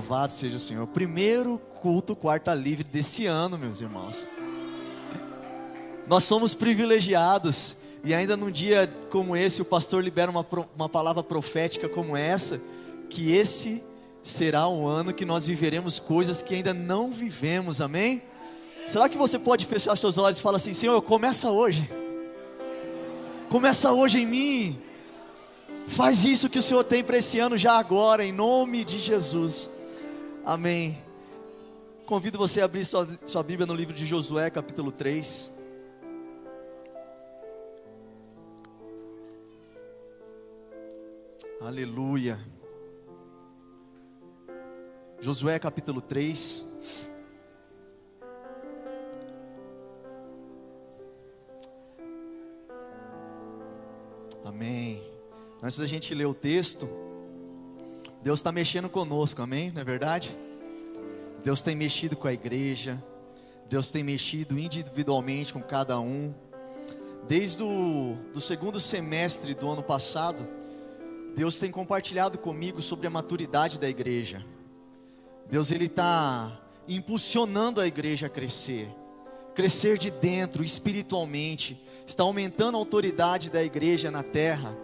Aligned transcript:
Louvado 0.00 0.32
seja 0.32 0.56
o 0.56 0.58
Senhor. 0.58 0.86
Primeiro 0.86 1.58
culto 1.82 2.16
quarta 2.16 2.54
livre 2.54 2.82
desse 2.82 3.26
ano, 3.26 3.58
meus 3.58 3.82
irmãos. 3.82 4.26
Nós 6.08 6.24
somos 6.24 6.54
privilegiados 6.54 7.76
e 8.02 8.14
ainda 8.14 8.34
num 8.34 8.50
dia 8.50 8.90
como 9.10 9.36
esse 9.36 9.60
o 9.60 9.64
pastor 9.64 10.02
libera 10.02 10.30
uma, 10.30 10.46
uma 10.74 10.88
palavra 10.88 11.22
profética 11.22 11.86
como 11.86 12.16
essa, 12.16 12.62
que 13.10 13.30
esse 13.30 13.84
será 14.22 14.66
um 14.66 14.86
ano 14.86 15.12
que 15.12 15.26
nós 15.26 15.44
viveremos 15.44 16.00
coisas 16.00 16.42
que 16.42 16.54
ainda 16.54 16.72
não 16.72 17.12
vivemos, 17.12 17.82
amém? 17.82 18.22
Será 18.88 19.06
que 19.06 19.18
você 19.18 19.38
pode 19.38 19.66
fechar 19.66 19.94
seus 19.98 20.16
olhos 20.16 20.38
e 20.38 20.42
falar 20.42 20.56
assim, 20.56 20.72
Senhor, 20.72 21.00
começa 21.02 21.50
hoje. 21.50 21.90
Começa 23.50 23.92
hoje 23.92 24.22
em 24.22 24.26
mim. 24.26 24.82
Faz 25.86 26.24
isso 26.24 26.48
que 26.48 26.58
o 26.58 26.62
Senhor 26.62 26.84
tem 26.84 27.04
para 27.04 27.18
esse 27.18 27.38
ano 27.38 27.58
já 27.58 27.74
agora, 27.74 28.24
em 28.24 28.32
nome 28.32 28.82
de 28.82 28.98
Jesus. 28.98 29.68
Amém. 30.44 31.02
Convido 32.06 32.38
você 32.38 32.60
a 32.60 32.64
abrir 32.64 32.84
sua, 32.84 33.06
sua 33.26 33.42
Bíblia 33.42 33.66
no 33.66 33.74
livro 33.74 33.94
de 33.94 34.06
Josué, 34.06 34.50
capítulo 34.50 34.90
3. 34.90 35.54
Aleluia. 41.60 42.40
Josué 45.20 45.58
capítulo 45.58 46.00
3. 46.00 46.66
Amém. 54.42 55.06
Antes 55.62 55.78
da 55.78 55.86
gente 55.86 56.14
ler 56.14 56.24
o 56.24 56.34
texto, 56.34 56.88
Deus 58.22 58.40
está 58.40 58.52
mexendo 58.52 58.88
conosco, 58.88 59.40
amém? 59.40 59.70
Não 59.70 59.80
é 59.80 59.84
verdade? 59.84 60.36
Deus 61.42 61.62
tem 61.62 61.74
mexido 61.74 62.16
com 62.16 62.28
a 62.28 62.32
igreja, 62.32 63.02
Deus 63.66 63.90
tem 63.90 64.04
mexido 64.04 64.58
individualmente 64.58 65.54
com 65.54 65.62
cada 65.62 65.98
um. 65.98 66.34
Desde 67.26 67.62
o 67.62 68.18
do 68.32 68.40
segundo 68.40 68.78
semestre 68.78 69.54
do 69.54 69.70
ano 69.70 69.82
passado, 69.82 70.46
Deus 71.34 71.58
tem 71.58 71.70
compartilhado 71.70 72.36
comigo 72.36 72.82
sobre 72.82 73.06
a 73.06 73.10
maturidade 73.10 73.80
da 73.80 73.88
igreja. 73.88 74.44
Deus 75.48 75.70
ele 75.70 75.86
está 75.86 76.60
impulsionando 76.86 77.80
a 77.80 77.86
igreja 77.86 78.26
a 78.26 78.30
crescer, 78.30 78.88
crescer 79.54 79.96
de 79.96 80.10
dentro, 80.10 80.62
espiritualmente, 80.62 81.82
está 82.06 82.22
aumentando 82.22 82.76
a 82.76 82.80
autoridade 82.80 83.50
da 83.50 83.62
igreja 83.64 84.10
na 84.10 84.22
terra. 84.22 84.76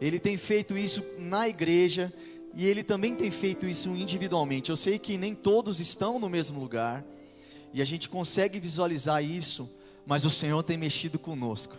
Ele 0.00 0.18
tem 0.18 0.36
feito 0.36 0.76
isso 0.76 1.02
na 1.18 1.48
igreja 1.48 2.12
e 2.56 2.66
ele 2.66 2.84
também 2.84 3.14
tem 3.14 3.30
feito 3.30 3.66
isso 3.66 3.88
individualmente. 3.90 4.70
Eu 4.70 4.76
sei 4.76 4.98
que 4.98 5.18
nem 5.18 5.34
todos 5.34 5.80
estão 5.80 6.18
no 6.18 6.28
mesmo 6.28 6.60
lugar 6.60 7.04
e 7.72 7.82
a 7.82 7.84
gente 7.84 8.08
consegue 8.08 8.60
visualizar 8.60 9.22
isso, 9.24 9.68
mas 10.06 10.24
o 10.24 10.30
Senhor 10.30 10.62
tem 10.62 10.76
mexido 10.76 11.18
conosco. 11.18 11.76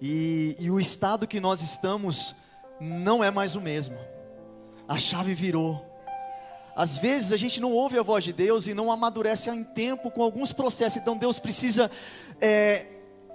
E, 0.00 0.56
e 0.58 0.70
o 0.70 0.80
estado 0.80 1.26
que 1.26 1.38
nós 1.38 1.60
estamos 1.62 2.34
não 2.80 3.22
é 3.22 3.30
mais 3.30 3.54
o 3.54 3.60
mesmo. 3.60 3.96
A 4.88 4.96
chave 4.98 5.34
virou. 5.34 5.84
Às 6.74 6.98
vezes 6.98 7.32
a 7.32 7.36
gente 7.36 7.60
não 7.60 7.72
ouve 7.72 7.98
a 7.98 8.02
voz 8.02 8.24
de 8.24 8.32
Deus 8.32 8.66
e 8.66 8.72
não 8.72 8.90
amadurece 8.90 9.50
em 9.50 9.62
tempo 9.62 10.10
com 10.10 10.22
alguns 10.22 10.54
processos. 10.54 10.96
Então 10.96 11.18
Deus 11.18 11.38
precisa 11.38 11.90
é, 12.40 12.86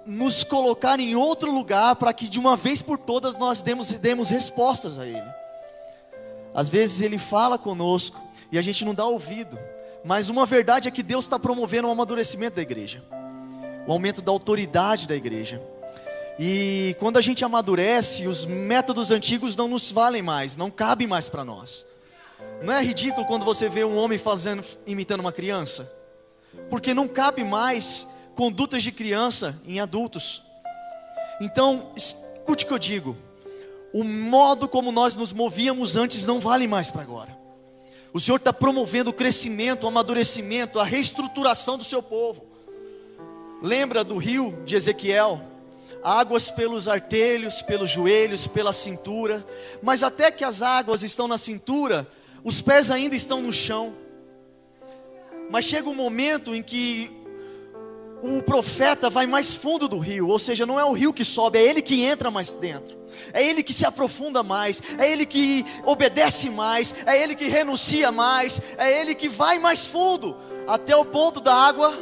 nos 0.04 0.42
colocar 0.42 0.98
em 0.98 1.14
outro 1.14 1.52
lugar 1.52 1.94
para 1.96 2.12
que 2.12 2.28
de 2.28 2.40
uma 2.40 2.56
vez 2.56 2.82
por 2.82 2.98
todas 2.98 3.38
nós 3.38 3.62
demos, 3.62 3.92
demos 3.92 4.28
respostas 4.28 4.98
a 4.98 5.06
Ele. 5.06 5.47
Às 6.58 6.68
vezes 6.68 7.02
Ele 7.02 7.18
fala 7.18 7.56
conosco 7.56 8.20
e 8.50 8.58
a 8.58 8.62
gente 8.62 8.84
não 8.84 8.92
dá 8.92 9.06
ouvido, 9.06 9.56
mas 10.04 10.28
uma 10.28 10.44
verdade 10.44 10.88
é 10.88 10.90
que 10.90 11.04
Deus 11.04 11.24
está 11.24 11.38
promovendo 11.38 11.86
o 11.86 11.90
amadurecimento 11.92 12.56
da 12.56 12.62
igreja, 12.62 13.00
o 13.86 13.92
aumento 13.92 14.20
da 14.20 14.32
autoridade 14.32 15.06
da 15.06 15.14
igreja. 15.14 15.62
E 16.36 16.96
quando 16.98 17.16
a 17.16 17.20
gente 17.20 17.44
amadurece, 17.44 18.26
os 18.26 18.44
métodos 18.44 19.12
antigos 19.12 19.54
não 19.54 19.68
nos 19.68 19.92
valem 19.92 20.20
mais, 20.20 20.56
não 20.56 20.68
cabem 20.68 21.06
mais 21.06 21.28
para 21.28 21.44
nós. 21.44 21.86
Não 22.60 22.74
é 22.74 22.82
ridículo 22.82 23.24
quando 23.24 23.44
você 23.44 23.68
vê 23.68 23.84
um 23.84 23.96
homem 23.96 24.18
fazendo, 24.18 24.66
imitando 24.84 25.20
uma 25.20 25.30
criança? 25.30 25.88
Porque 26.68 26.92
não 26.92 27.06
cabe 27.06 27.44
mais 27.44 28.04
condutas 28.34 28.82
de 28.82 28.90
criança 28.90 29.56
em 29.64 29.78
adultos. 29.78 30.42
Então, 31.40 31.92
escute 31.94 32.64
o 32.64 32.66
que 32.66 32.74
eu 32.74 32.80
digo: 32.80 33.16
o 33.92 34.04
modo 34.04 34.68
como 34.68 34.92
nós 34.92 35.14
nos 35.14 35.32
movíamos 35.32 35.96
antes 35.96 36.26
não 36.26 36.40
vale 36.40 36.66
mais 36.66 36.90
para 36.90 37.02
agora. 37.02 37.38
O 38.12 38.20
Senhor 38.20 38.36
está 38.36 38.52
promovendo 38.52 39.10
o 39.10 39.12
crescimento, 39.12 39.84
o 39.84 39.88
amadurecimento, 39.88 40.78
a 40.78 40.84
reestruturação 40.84 41.76
do 41.76 41.84
seu 41.84 42.02
povo. 42.02 42.44
Lembra 43.62 44.04
do 44.04 44.16
rio 44.16 44.58
de 44.64 44.76
Ezequiel? 44.76 45.42
Águas 46.02 46.50
pelos 46.50 46.88
artelhos, 46.88 47.60
pelos 47.60 47.90
joelhos, 47.90 48.46
pela 48.46 48.72
cintura, 48.72 49.44
mas 49.82 50.02
até 50.02 50.30
que 50.30 50.44
as 50.44 50.62
águas 50.62 51.02
estão 51.02 51.26
na 51.26 51.36
cintura, 51.36 52.06
os 52.44 52.62
pés 52.62 52.90
ainda 52.90 53.16
estão 53.16 53.42
no 53.42 53.52
chão. 53.52 53.94
Mas 55.50 55.64
chega 55.64 55.88
um 55.88 55.94
momento 55.94 56.54
em 56.54 56.62
que 56.62 57.10
o 58.22 58.42
profeta 58.42 59.08
vai 59.08 59.26
mais 59.26 59.54
fundo 59.54 59.86
do 59.86 59.98
rio, 59.98 60.28
ou 60.28 60.38
seja, 60.38 60.66
não 60.66 60.78
é 60.78 60.84
o 60.84 60.92
rio 60.92 61.12
que 61.12 61.24
sobe, 61.24 61.58
é 61.58 61.62
ele 61.62 61.80
que 61.80 62.02
entra 62.02 62.30
mais 62.30 62.52
dentro, 62.52 62.96
é 63.32 63.44
ele 63.44 63.62
que 63.62 63.72
se 63.72 63.86
aprofunda 63.86 64.42
mais, 64.42 64.82
é 64.98 65.10
ele 65.10 65.24
que 65.24 65.64
obedece 65.84 66.50
mais, 66.50 66.94
é 67.06 67.22
ele 67.22 67.34
que 67.34 67.48
renuncia 67.48 68.10
mais, 68.10 68.60
é 68.76 69.00
ele 69.00 69.14
que 69.14 69.28
vai 69.28 69.58
mais 69.58 69.86
fundo, 69.86 70.36
até 70.66 70.96
o 70.96 71.04
ponto 71.04 71.40
da 71.40 71.54
água 71.54 71.96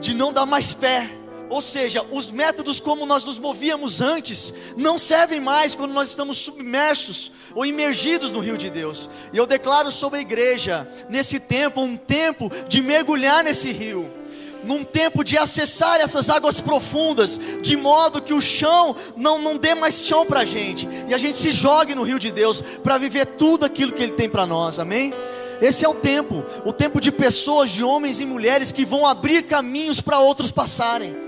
de 0.00 0.14
não 0.14 0.32
dar 0.32 0.46
mais 0.46 0.74
pé. 0.74 1.10
Ou 1.48 1.60
seja, 1.60 2.04
os 2.10 2.28
métodos 2.32 2.80
como 2.80 3.06
nós 3.06 3.24
nos 3.24 3.38
movíamos 3.38 4.00
antes 4.00 4.52
não 4.76 4.98
servem 4.98 5.40
mais 5.40 5.76
quando 5.76 5.92
nós 5.92 6.10
estamos 6.10 6.38
submersos 6.38 7.30
ou 7.54 7.64
imergidos 7.64 8.32
no 8.32 8.40
rio 8.40 8.58
de 8.58 8.68
Deus. 8.68 9.08
E 9.32 9.36
eu 9.36 9.46
declaro 9.46 9.92
sobre 9.92 10.18
a 10.18 10.22
igreja, 10.22 10.90
nesse 11.08 11.38
tempo, 11.38 11.80
um 11.80 11.96
tempo 11.96 12.50
de 12.66 12.82
mergulhar 12.82 13.44
nesse 13.44 13.70
rio 13.70 14.10
num 14.66 14.84
tempo 14.84 15.22
de 15.22 15.38
acessar 15.38 16.00
essas 16.00 16.28
águas 16.28 16.60
profundas, 16.60 17.38
de 17.62 17.76
modo 17.76 18.20
que 18.20 18.34
o 18.34 18.40
chão 18.40 18.96
não, 19.16 19.38
não 19.38 19.56
dê 19.56 19.74
mais 19.74 20.02
chão 20.02 20.26
para 20.26 20.40
a 20.40 20.44
gente, 20.44 20.88
e 21.08 21.14
a 21.14 21.18
gente 21.18 21.36
se 21.36 21.50
jogue 21.50 21.94
no 21.94 22.02
rio 22.02 22.18
de 22.18 22.30
Deus 22.30 22.60
para 22.60 22.98
viver 22.98 23.26
tudo 23.26 23.64
aquilo 23.64 23.92
que 23.92 24.02
Ele 24.02 24.12
tem 24.12 24.28
para 24.28 24.46
nós, 24.46 24.78
amém? 24.78 25.14
Esse 25.60 25.84
é 25.84 25.88
o 25.88 25.94
tempo, 25.94 26.44
o 26.64 26.72
tempo 26.72 27.00
de 27.00 27.10
pessoas, 27.10 27.70
de 27.70 27.82
homens 27.82 28.20
e 28.20 28.26
mulheres 28.26 28.72
que 28.72 28.84
vão 28.84 29.06
abrir 29.06 29.44
caminhos 29.44 30.00
para 30.00 30.18
outros 30.18 30.50
passarem 30.50 31.25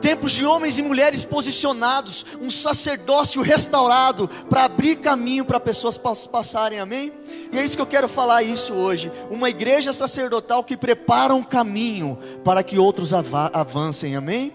tempos 0.00 0.32
de 0.32 0.44
homens 0.44 0.78
e 0.78 0.82
mulheres 0.82 1.24
posicionados, 1.24 2.24
um 2.40 2.50
sacerdócio 2.50 3.42
restaurado 3.42 4.28
para 4.48 4.64
abrir 4.64 4.96
caminho 4.96 5.44
para 5.44 5.60
pessoas 5.60 5.98
passarem, 5.98 6.80
amém? 6.80 7.12
E 7.52 7.58
é 7.58 7.64
isso 7.64 7.76
que 7.76 7.82
eu 7.82 7.86
quero 7.86 8.08
falar 8.08 8.42
isso 8.42 8.74
hoje, 8.74 9.12
uma 9.30 9.50
igreja 9.50 9.92
sacerdotal 9.92 10.64
que 10.64 10.76
prepara 10.76 11.34
um 11.34 11.42
caminho 11.42 12.18
para 12.44 12.62
que 12.62 12.78
outros 12.78 13.12
avancem, 13.12 14.16
amém? 14.16 14.52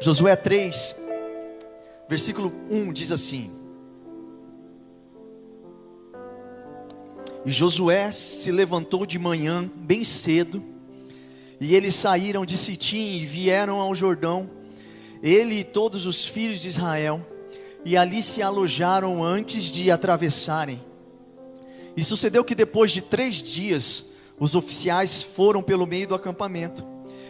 Josué 0.00 0.34
3, 0.34 0.96
versículo 2.08 2.52
1 2.68 2.92
diz 2.92 3.12
assim: 3.12 3.52
E 7.44 7.50
Josué 7.50 8.10
se 8.12 8.50
levantou 8.50 9.04
de 9.04 9.18
manhã 9.18 9.70
bem 9.74 10.04
cedo, 10.04 10.71
e 11.62 11.76
eles 11.76 11.94
saíram 11.94 12.44
de 12.44 12.56
Sitim 12.56 13.18
e 13.18 13.24
vieram 13.24 13.78
ao 13.78 13.94
Jordão, 13.94 14.50
ele 15.22 15.60
e 15.60 15.64
todos 15.64 16.06
os 16.06 16.26
filhos 16.26 16.60
de 16.60 16.66
Israel, 16.66 17.24
e 17.84 17.96
ali 17.96 18.20
se 18.20 18.42
alojaram 18.42 19.22
antes 19.22 19.66
de 19.66 19.88
atravessarem. 19.88 20.82
E 21.96 22.02
sucedeu 22.02 22.44
que 22.44 22.56
depois 22.56 22.90
de 22.90 23.00
três 23.00 23.40
dias, 23.40 24.06
os 24.40 24.56
oficiais 24.56 25.22
foram 25.22 25.62
pelo 25.62 25.86
meio 25.86 26.08
do 26.08 26.16
acampamento, 26.16 26.84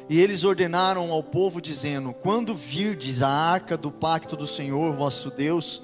e 0.09 0.19
eles 0.19 0.45
ordenaram 0.45 1.13
ao 1.13 1.23
povo, 1.23 1.61
dizendo: 1.61 2.15
Quando 2.15 2.55
virdes 2.55 3.21
a 3.21 3.29
arca 3.29 3.77
do 3.77 3.91
pacto 3.91 4.35
do 4.35 4.47
Senhor 4.47 4.95
vosso 4.95 5.31
Deus, 5.31 5.83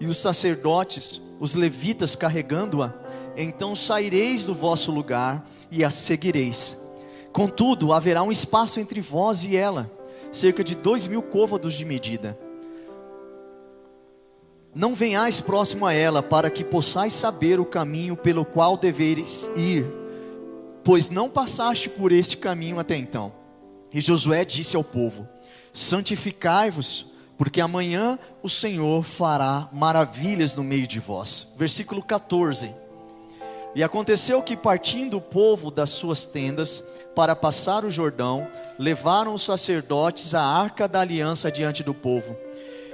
e 0.00 0.06
os 0.06 0.16
sacerdotes, 0.16 1.20
os 1.38 1.54
levitas 1.54 2.16
carregando-a, 2.16 2.94
então 3.36 3.76
saireis 3.76 4.46
do 4.46 4.54
vosso 4.54 4.90
lugar 4.90 5.46
e 5.70 5.84
a 5.84 5.90
seguireis. 5.90 6.79
Contudo, 7.32 7.92
haverá 7.92 8.22
um 8.22 8.32
espaço 8.32 8.80
entre 8.80 9.00
vós 9.00 9.44
e 9.44 9.56
ela, 9.56 9.90
cerca 10.32 10.64
de 10.64 10.74
dois 10.74 11.06
mil 11.06 11.22
côvados 11.22 11.74
de 11.74 11.84
medida. 11.84 12.38
Não 14.74 14.94
venhais 14.94 15.40
próximo 15.40 15.84
a 15.84 15.92
ela, 15.92 16.22
para 16.22 16.48
que 16.50 16.62
possais 16.62 17.12
saber 17.12 17.58
o 17.58 17.64
caminho 17.64 18.16
pelo 18.16 18.44
qual 18.44 18.76
deveres 18.76 19.50
ir, 19.56 19.84
pois 20.84 21.10
não 21.10 21.28
passaste 21.28 21.88
por 21.88 22.12
este 22.12 22.36
caminho 22.36 22.78
até 22.78 22.96
então. 22.96 23.32
E 23.92 24.00
Josué 24.00 24.44
disse 24.44 24.76
ao 24.76 24.84
povo: 24.84 25.28
Santificai-vos, 25.72 27.06
porque 27.36 27.60
amanhã 27.60 28.18
o 28.42 28.48
Senhor 28.48 29.02
fará 29.02 29.68
maravilhas 29.72 30.54
no 30.54 30.62
meio 30.62 30.86
de 30.86 31.00
vós. 31.00 31.48
Versículo 31.56 32.02
14. 32.02 32.70
E 33.74 33.84
aconteceu 33.84 34.42
que, 34.42 34.56
partindo 34.56 35.18
o 35.18 35.20
povo 35.20 35.70
das 35.70 35.90
suas 35.90 36.26
tendas 36.26 36.82
para 37.14 37.36
passar 37.36 37.84
o 37.84 37.90
Jordão, 37.90 38.48
levaram 38.78 39.32
os 39.32 39.44
sacerdotes 39.44 40.34
a 40.34 40.42
arca 40.42 40.88
da 40.88 41.00
aliança 41.00 41.52
diante 41.52 41.82
do 41.84 41.94
povo. 41.94 42.36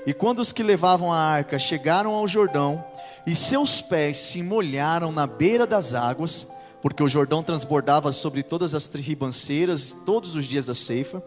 E 0.06 0.12
quando 0.12 0.40
os 0.40 0.52
que 0.52 0.62
levavam 0.62 1.12
a 1.12 1.18
arca 1.18 1.58
chegaram 1.58 2.12
ao 2.12 2.28
Jordão, 2.28 2.84
e 3.26 3.34
seus 3.34 3.80
pés 3.80 4.18
se 4.18 4.42
molharam 4.42 5.10
na 5.10 5.26
beira 5.26 5.66
das 5.66 5.94
águas, 5.94 6.46
porque 6.80 7.02
o 7.02 7.08
Jordão 7.08 7.42
transbordava 7.42 8.12
sobre 8.12 8.42
todas 8.42 8.74
as 8.74 8.86
ribanceiras 8.86 9.96
todos 10.04 10.36
os 10.36 10.44
dias 10.44 10.66
da 10.66 10.74
ceifa, 10.74 11.22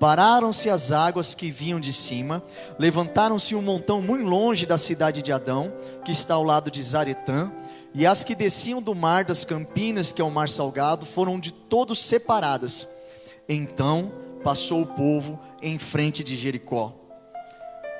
pararam-se 0.00 0.68
as 0.68 0.90
águas 0.90 1.34
que 1.34 1.50
vinham 1.50 1.78
de 1.78 1.92
cima, 1.92 2.42
levantaram-se 2.78 3.54
um 3.54 3.62
montão 3.62 4.02
muito 4.02 4.24
longe 4.24 4.66
da 4.66 4.76
cidade 4.76 5.22
de 5.22 5.32
Adão, 5.32 5.72
que 6.04 6.10
está 6.10 6.34
ao 6.34 6.42
lado 6.42 6.70
de 6.70 6.82
Zaretã, 6.82 7.52
e 7.98 8.06
as 8.06 8.22
que 8.22 8.34
desciam 8.34 8.82
do 8.82 8.94
mar 8.94 9.24
das 9.24 9.42
Campinas, 9.42 10.12
que 10.12 10.20
é 10.20 10.24
o 10.24 10.30
mar 10.30 10.50
salgado, 10.50 11.06
foram 11.06 11.40
de 11.40 11.50
todos 11.50 11.98
separadas. 11.98 12.86
Então 13.48 14.12
passou 14.44 14.82
o 14.82 14.86
povo 14.86 15.40
em 15.62 15.78
frente 15.78 16.22
de 16.22 16.36
Jericó. 16.36 16.94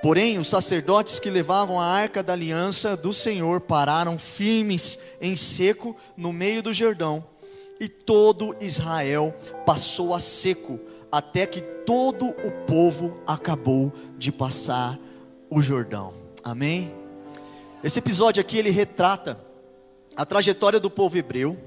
Porém, 0.03 0.39
os 0.39 0.49
sacerdotes 0.49 1.19
que 1.19 1.31
levavam 1.31 1.81
a 1.81 1.87
arca 1.87 2.23
da 2.23 2.35
aliança 2.35 2.95
do 2.95 3.11
Senhor 3.11 3.63
pararam 3.63 4.19
firmes 4.19 4.99
em 5.19 5.35
seco 5.35 5.97
no 6.15 6.31
meio 6.31 6.63
do 6.63 6.75
Jordão, 6.75 7.25
e 7.81 7.89
todo 7.89 8.55
Israel 8.61 9.35
passou 9.65 10.15
a 10.15 10.21
seco, 10.21 10.79
até 11.11 11.47
que 11.47 11.63
todo 11.63 12.27
o 12.27 12.51
povo 12.67 13.17
acabou 13.27 13.91
de 14.19 14.31
passar 14.31 14.99
o 15.49 15.63
Jordão. 15.63 16.13
Amém? 16.45 16.93
Esse 17.83 17.99
episódio 17.99 18.43
aqui 18.43 18.59
ele 18.59 18.71
retrata 18.71 19.46
a 20.17 20.25
trajetória 20.25 20.81
do 20.81 20.91
povo 20.91 21.19
hebreu, 21.19 21.59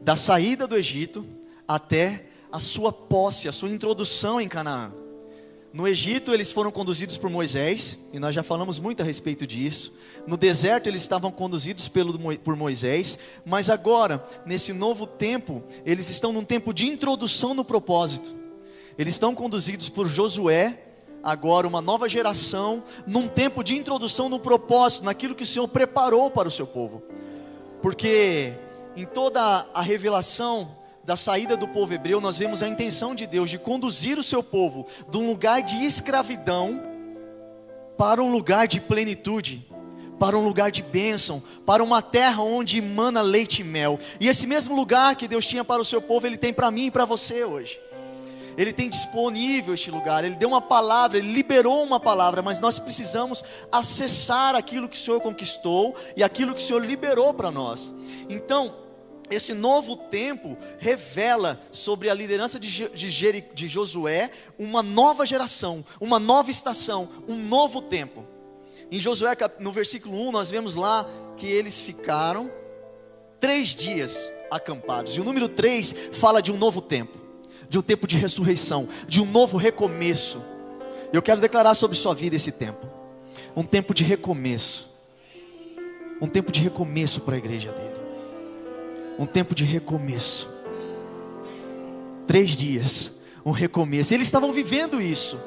da 0.00 0.16
saída 0.16 0.66
do 0.66 0.76
Egito 0.76 1.24
até 1.66 2.26
a 2.50 2.58
sua 2.58 2.92
posse, 2.92 3.48
a 3.48 3.52
sua 3.52 3.70
introdução 3.70 4.40
em 4.40 4.48
Canaã. 4.48 4.92
No 5.72 5.88
Egito 5.88 6.34
eles 6.34 6.52
foram 6.52 6.70
conduzidos 6.70 7.16
por 7.16 7.30
Moisés, 7.30 7.98
e 8.12 8.18
nós 8.18 8.34
já 8.34 8.42
falamos 8.42 8.78
muito 8.78 9.00
a 9.00 9.04
respeito 9.06 9.46
disso. 9.46 9.96
No 10.26 10.36
deserto 10.36 10.88
eles 10.88 11.00
estavam 11.00 11.30
conduzidos 11.30 11.88
pelo, 11.88 12.18
por 12.38 12.56
Moisés, 12.56 13.18
mas 13.44 13.70
agora, 13.70 14.22
nesse 14.44 14.72
novo 14.72 15.06
tempo, 15.06 15.62
eles 15.86 16.10
estão 16.10 16.32
num 16.32 16.44
tempo 16.44 16.74
de 16.74 16.86
introdução 16.86 17.54
no 17.54 17.64
propósito. 17.64 18.34
Eles 18.98 19.14
estão 19.14 19.34
conduzidos 19.34 19.88
por 19.88 20.08
Josué, 20.08 20.78
agora 21.22 21.66
uma 21.66 21.80
nova 21.80 22.06
geração, 22.06 22.82
num 23.06 23.26
tempo 23.26 23.64
de 23.64 23.74
introdução 23.74 24.28
no 24.28 24.40
propósito, 24.40 25.04
naquilo 25.04 25.34
que 25.34 25.44
o 25.44 25.46
Senhor 25.46 25.68
preparou 25.68 26.30
para 26.30 26.48
o 26.48 26.50
seu 26.50 26.66
povo 26.66 27.02
porque 27.82 28.54
em 28.96 29.04
toda 29.04 29.66
a 29.74 29.82
revelação 29.82 30.76
da 31.04 31.16
saída 31.16 31.56
do 31.56 31.66
povo 31.66 31.92
hebreu, 31.92 32.20
nós 32.20 32.38
vemos 32.38 32.62
a 32.62 32.68
intenção 32.68 33.12
de 33.12 33.26
Deus 33.26 33.50
de 33.50 33.58
conduzir 33.58 34.18
o 34.18 34.22
seu 34.22 34.42
povo 34.42 34.86
de 35.10 35.18
um 35.18 35.26
lugar 35.26 35.62
de 35.62 35.84
escravidão 35.84 36.80
para 37.98 38.22
um 38.22 38.30
lugar 38.30 38.68
de 38.68 38.80
plenitude, 38.80 39.66
para 40.18 40.38
um 40.38 40.44
lugar 40.44 40.70
de 40.70 40.82
bênção, 40.82 41.42
para 41.66 41.82
uma 41.82 42.00
terra 42.00 42.42
onde 42.42 42.78
emana 42.78 43.20
leite 43.20 43.62
e 43.62 43.64
mel. 43.64 43.98
E 44.20 44.28
esse 44.28 44.46
mesmo 44.46 44.76
lugar 44.76 45.16
que 45.16 45.26
Deus 45.26 45.44
tinha 45.44 45.64
para 45.64 45.82
o 45.82 45.84
seu 45.84 46.00
povo, 46.00 46.26
Ele 46.26 46.36
tem 46.36 46.52
para 46.52 46.70
mim 46.70 46.86
e 46.86 46.90
para 46.90 47.04
você 47.04 47.44
hoje. 47.44 47.80
Ele 48.56 48.72
tem 48.72 48.88
disponível 48.88 49.74
este 49.74 49.90
lugar, 49.90 50.24
Ele 50.24 50.36
deu 50.36 50.48
uma 50.48 50.60
palavra, 50.60 51.18
Ele 51.18 51.32
liberou 51.32 51.82
uma 51.82 51.98
palavra, 51.98 52.42
mas 52.42 52.60
nós 52.60 52.78
precisamos 52.78 53.44
acessar 53.70 54.54
aquilo 54.54 54.88
que 54.88 54.96
o 54.96 55.00
Senhor 55.00 55.20
conquistou 55.20 55.94
e 56.16 56.22
aquilo 56.22 56.54
que 56.54 56.62
o 56.62 56.64
Senhor 56.64 56.84
liberou 56.84 57.32
para 57.32 57.50
nós. 57.50 57.92
Então, 58.28 58.74
esse 59.30 59.54
novo 59.54 59.96
tempo 59.96 60.58
revela 60.78 61.60
sobre 61.70 62.10
a 62.10 62.14
liderança 62.14 62.60
de, 62.60 62.88
de, 62.90 63.44
de 63.54 63.68
Josué 63.68 64.30
uma 64.58 64.82
nova 64.82 65.24
geração, 65.24 65.84
uma 66.00 66.18
nova 66.18 66.50
estação, 66.50 67.08
um 67.26 67.36
novo 67.36 67.80
tempo. 67.80 68.26
Em 68.90 69.00
Josué, 69.00 69.34
no 69.58 69.72
versículo 69.72 70.28
1, 70.28 70.32
nós 70.32 70.50
vemos 70.50 70.74
lá 70.74 71.08
que 71.36 71.46
eles 71.46 71.80
ficaram 71.80 72.52
três 73.40 73.74
dias 73.74 74.30
acampados, 74.50 75.16
e 75.16 75.20
o 75.20 75.24
número 75.24 75.48
3 75.48 76.10
fala 76.12 76.42
de 76.42 76.52
um 76.52 76.58
novo 76.58 76.82
tempo 76.82 77.21
de 77.72 77.78
um 77.78 77.82
tempo 77.82 78.06
de 78.06 78.18
ressurreição, 78.18 78.86
de 79.08 79.22
um 79.22 79.24
novo 79.24 79.56
recomeço. 79.56 80.42
Eu 81.10 81.22
quero 81.22 81.40
declarar 81.40 81.72
sobre 81.72 81.96
sua 81.96 82.14
vida 82.14 82.36
esse 82.36 82.52
tempo. 82.52 82.86
Um 83.56 83.62
tempo 83.62 83.94
de 83.94 84.04
recomeço. 84.04 84.90
Um 86.20 86.28
tempo 86.28 86.52
de 86.52 86.60
recomeço 86.60 87.22
para 87.22 87.34
a 87.34 87.38
igreja 87.38 87.72
dele. 87.72 87.94
Um 89.18 89.24
tempo 89.24 89.54
de 89.54 89.64
recomeço. 89.64 90.50
Três 92.26 92.50
dias, 92.50 93.12
um 93.42 93.52
recomeço. 93.52 94.12
Eles 94.12 94.26
estavam 94.26 94.52
vivendo 94.52 95.00
isso. 95.00 95.40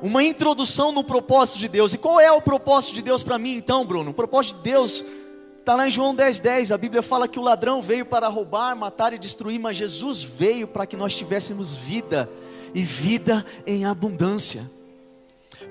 Uma 0.00 0.24
introdução 0.24 0.90
no 0.90 1.04
propósito 1.04 1.58
de 1.58 1.68
Deus. 1.68 1.92
E 1.92 1.98
qual 1.98 2.18
é 2.18 2.32
o 2.32 2.40
propósito 2.40 2.94
de 2.94 3.02
Deus 3.02 3.22
para 3.22 3.38
mim 3.38 3.56
então, 3.56 3.84
Bruno? 3.84 4.12
O 4.12 4.14
propósito 4.14 4.56
de 4.56 4.70
Deus 4.70 5.04
Está 5.64 5.74
lá 5.74 5.88
em 5.88 5.90
João 5.90 6.14
10,10, 6.14 6.40
10, 6.42 6.72
a 6.72 6.76
Bíblia 6.76 7.02
fala 7.02 7.26
que 7.26 7.38
o 7.38 7.42
ladrão 7.42 7.80
veio 7.80 8.04
para 8.04 8.28
roubar, 8.28 8.76
matar 8.76 9.14
e 9.14 9.18
destruir, 9.18 9.58
mas 9.58 9.78
Jesus 9.78 10.22
veio 10.22 10.68
para 10.68 10.86
que 10.86 10.94
nós 10.94 11.16
tivéssemos 11.16 11.74
vida, 11.74 12.28
e 12.74 12.82
vida 12.82 13.42
em 13.66 13.86
abundância. 13.86 14.70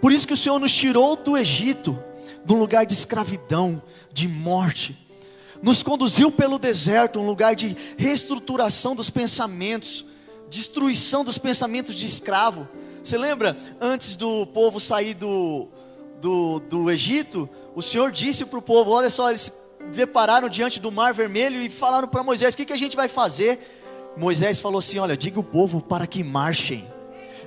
Por 0.01 0.11
isso 0.11 0.25
que 0.25 0.33
o 0.33 0.37
Senhor 0.37 0.57
nos 0.57 0.73
tirou 0.73 1.15
do 1.15 1.37
Egito, 1.37 1.95
de 2.43 2.51
um 2.51 2.57
lugar 2.57 2.87
de 2.87 2.93
escravidão, 2.95 3.79
de 4.11 4.27
morte, 4.27 4.97
nos 5.61 5.83
conduziu 5.83 6.31
pelo 6.31 6.57
deserto, 6.57 7.19
um 7.19 7.27
lugar 7.27 7.55
de 7.55 7.77
reestruturação 7.95 8.95
dos 8.95 9.11
pensamentos, 9.11 10.03
destruição 10.49 11.23
dos 11.23 11.37
pensamentos 11.37 11.93
de 11.93 12.07
escravo. 12.07 12.67
Você 13.03 13.15
lembra, 13.15 13.55
antes 13.79 14.15
do 14.15 14.47
povo 14.47 14.79
sair 14.79 15.13
do, 15.13 15.67
do, 16.19 16.59
do 16.61 16.89
Egito, 16.89 17.47
o 17.75 17.81
Senhor 17.83 18.11
disse 18.11 18.43
para 18.43 18.57
o 18.57 18.61
povo: 18.61 18.89
olha 18.89 19.11
só, 19.11 19.29
eles 19.29 19.61
depararam 19.91 20.47
diante 20.47 20.79
do 20.79 20.91
mar 20.91 21.13
vermelho 21.13 21.61
e 21.61 21.69
falaram 21.69 22.07
para 22.07 22.23
Moisés: 22.23 22.53
O 22.53 22.57
que, 22.57 22.65
que 22.65 22.73
a 22.73 22.77
gente 22.77 22.95
vai 22.95 23.07
fazer? 23.07 23.59
Moisés 24.15 24.59
falou 24.59 24.79
assim: 24.79 24.99
Olha, 24.99 25.17
diga 25.17 25.39
o 25.39 25.43
povo 25.43 25.81
para 25.81 26.07
que 26.07 26.23
marchem. 26.23 26.87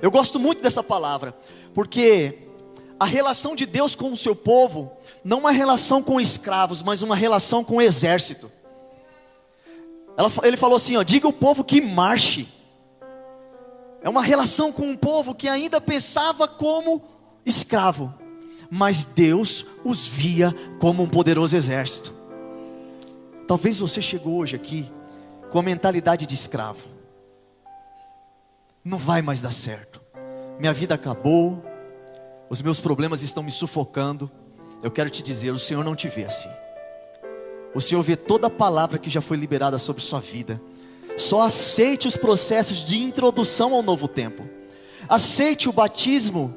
Eu 0.01 0.11
gosto 0.11 0.39
muito 0.39 0.61
dessa 0.61 0.83
palavra, 0.83 1.35
porque 1.73 2.39
a 2.99 3.05
relação 3.05 3.55
de 3.55 3.65
Deus 3.65 3.95
com 3.95 4.11
o 4.11 4.17
seu 4.17 4.35
povo 4.35 4.91
não 5.23 5.37
é 5.37 5.39
uma 5.41 5.51
relação 5.51 6.01
com 6.01 6.19
escravos, 6.19 6.81
mas 6.81 7.01
uma 7.01 7.15
relação 7.15 7.63
com 7.63 7.77
o 7.77 7.81
exército. 7.81 8.51
Ela, 10.15 10.31
ele 10.43 10.57
falou 10.57 10.77
assim: 10.77 10.97
ó, 10.97 11.03
diga 11.03 11.27
o 11.27 11.33
povo 11.33 11.63
que 11.63 11.79
marche. 11.79 12.47
É 14.01 14.09
uma 14.09 14.21
relação 14.21 14.71
com 14.71 14.83
um 14.83 14.95
povo 14.95 15.35
que 15.35 15.47
ainda 15.47 15.81
pensava 15.81 16.47
como 16.47 17.03
escravo, 17.45 18.13
mas 18.69 19.05
Deus 19.05 19.65
os 19.83 20.05
via 20.05 20.55
como 20.79 21.03
um 21.03 21.09
poderoso 21.09 21.55
exército. 21.55 22.16
Talvez 23.47 23.79
você 23.79 24.01
chegou 24.01 24.35
hoje 24.39 24.57
aqui 24.57 24.91
com 25.49 25.59
a 25.59 25.63
mentalidade 25.63 26.25
de 26.25 26.35
escravo. 26.35 26.89
Não 28.83 28.97
vai 28.97 29.21
mais 29.21 29.39
dar 29.39 29.53
certo. 29.53 30.01
Minha 30.59 30.73
vida 30.73 30.95
acabou. 30.95 31.63
Os 32.49 32.61
meus 32.61 32.81
problemas 32.81 33.21
estão 33.21 33.41
me 33.41 33.51
sufocando. 33.51 34.29
Eu 34.83 34.91
quero 34.91 35.09
te 35.09 35.23
dizer, 35.23 35.51
o 35.51 35.59
Senhor 35.59 35.83
não 35.83 35.95
te 35.95 36.09
vê 36.09 36.25
assim. 36.25 36.49
O 37.73 37.79
Senhor 37.79 38.01
vê 38.01 38.17
toda 38.17 38.47
a 38.47 38.49
palavra 38.49 38.97
que 38.97 39.09
já 39.09 39.21
foi 39.21 39.37
liberada 39.37 39.77
sobre 39.77 40.03
sua 40.03 40.19
vida. 40.19 40.61
Só 41.15 41.41
aceite 41.41 42.07
os 42.07 42.17
processos 42.17 42.83
de 42.83 42.97
introdução 42.97 43.73
ao 43.73 43.81
novo 43.81 44.07
tempo. 44.07 44.47
Aceite 45.07 45.69
o 45.69 45.73
batismo 45.73 46.55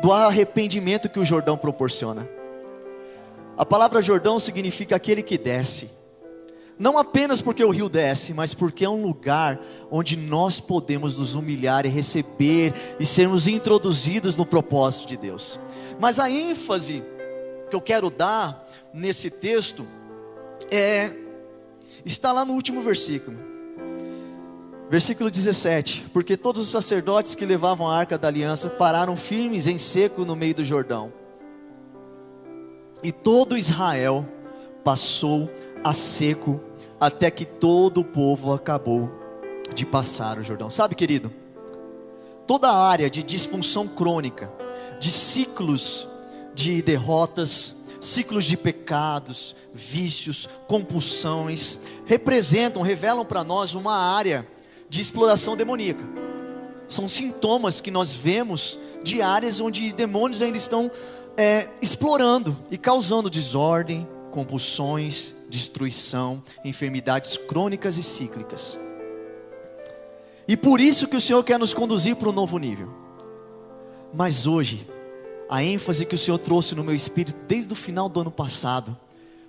do 0.00 0.10
arrependimento 0.10 1.08
que 1.08 1.20
o 1.20 1.24
Jordão 1.24 1.56
proporciona. 1.56 2.28
A 3.56 3.64
palavra 3.64 4.02
Jordão 4.02 4.40
significa 4.40 4.96
aquele 4.96 5.22
que 5.22 5.38
desce. 5.38 5.90
Não 6.78 6.98
apenas 6.98 7.40
porque 7.40 7.64
o 7.64 7.70
rio 7.70 7.88
desce, 7.88 8.34
mas 8.34 8.52
porque 8.52 8.84
é 8.84 8.88
um 8.88 9.02
lugar 9.02 9.60
onde 9.90 10.16
nós 10.16 10.58
podemos 10.58 11.16
nos 11.16 11.34
humilhar 11.34 11.86
e 11.86 11.88
receber 11.88 12.74
e 12.98 13.06
sermos 13.06 13.46
introduzidos 13.46 14.34
no 14.36 14.44
propósito 14.44 15.08
de 15.08 15.16
Deus. 15.16 15.58
Mas 16.00 16.18
a 16.18 16.28
ênfase 16.28 17.04
que 17.70 17.76
eu 17.76 17.80
quero 17.80 18.10
dar 18.10 18.66
nesse 18.92 19.30
texto 19.30 19.86
é 20.70 21.12
está 22.04 22.32
lá 22.32 22.44
no 22.44 22.54
último 22.54 22.82
versículo. 22.82 23.38
Versículo 24.90 25.30
17: 25.30 26.06
Porque 26.12 26.36
todos 26.36 26.62
os 26.62 26.68
sacerdotes 26.68 27.34
que 27.34 27.46
levavam 27.46 27.88
a 27.88 27.96
arca 27.96 28.18
da 28.18 28.28
aliança 28.28 28.68
pararam 28.68 29.16
firmes 29.16 29.66
em 29.66 29.78
seco 29.78 30.24
no 30.24 30.36
meio 30.36 30.56
do 30.56 30.64
Jordão. 30.64 31.12
E 33.02 33.12
todo 33.12 33.56
Israel 33.56 34.26
passou 34.82 35.50
a 35.84 35.92
seco 35.92 36.60
até 36.98 37.30
que 37.30 37.44
todo 37.44 38.00
o 38.00 38.04
povo 38.04 38.52
acabou 38.52 39.10
de 39.74 39.84
passar 39.84 40.38
o 40.38 40.42
Jordão. 40.42 40.70
Sabe, 40.70 40.94
querido? 40.94 41.30
Toda 42.46 42.68
a 42.68 42.88
área 42.88 43.10
de 43.10 43.22
disfunção 43.22 43.86
crônica, 43.86 44.50
de 44.98 45.10
ciclos 45.10 46.08
de 46.54 46.80
derrotas, 46.80 47.76
ciclos 48.00 48.44
de 48.44 48.56
pecados, 48.56 49.56
vícios, 49.72 50.48
compulsões, 50.66 51.78
representam, 52.06 52.82
revelam 52.82 53.24
para 53.24 53.42
nós 53.42 53.74
uma 53.74 53.96
área 53.96 54.46
de 54.88 55.00
exploração 55.00 55.56
demoníaca. 55.56 56.04
São 56.86 57.08
sintomas 57.08 57.80
que 57.80 57.90
nós 57.90 58.14
vemos 58.14 58.78
de 59.02 59.20
áreas 59.20 59.60
onde 59.60 59.92
demônios 59.92 60.42
ainda 60.42 60.56
estão 60.56 60.90
é, 61.36 61.68
explorando 61.80 62.56
e 62.70 62.78
causando 62.78 63.28
desordem, 63.28 64.06
compulsões, 64.30 65.34
destruição, 65.54 66.42
enfermidades 66.64 67.36
crônicas 67.36 67.96
e 67.96 68.02
cíclicas. 68.02 68.76
E 70.48 70.56
por 70.56 70.80
isso 70.80 71.06
que 71.06 71.16
o 71.16 71.20
Senhor 71.20 71.42
quer 71.44 71.58
nos 71.58 71.72
conduzir 71.72 72.16
para 72.16 72.28
um 72.28 72.32
novo 72.32 72.58
nível. 72.58 72.92
Mas 74.12 74.46
hoje, 74.46 74.86
a 75.48 75.62
ênfase 75.62 76.04
que 76.04 76.16
o 76.16 76.18
Senhor 76.18 76.38
trouxe 76.38 76.74
no 76.74 76.82
meu 76.82 76.94
espírito 76.94 77.38
desde 77.46 77.72
o 77.72 77.76
final 77.76 78.08
do 78.08 78.20
ano 78.20 78.30
passado 78.30 78.96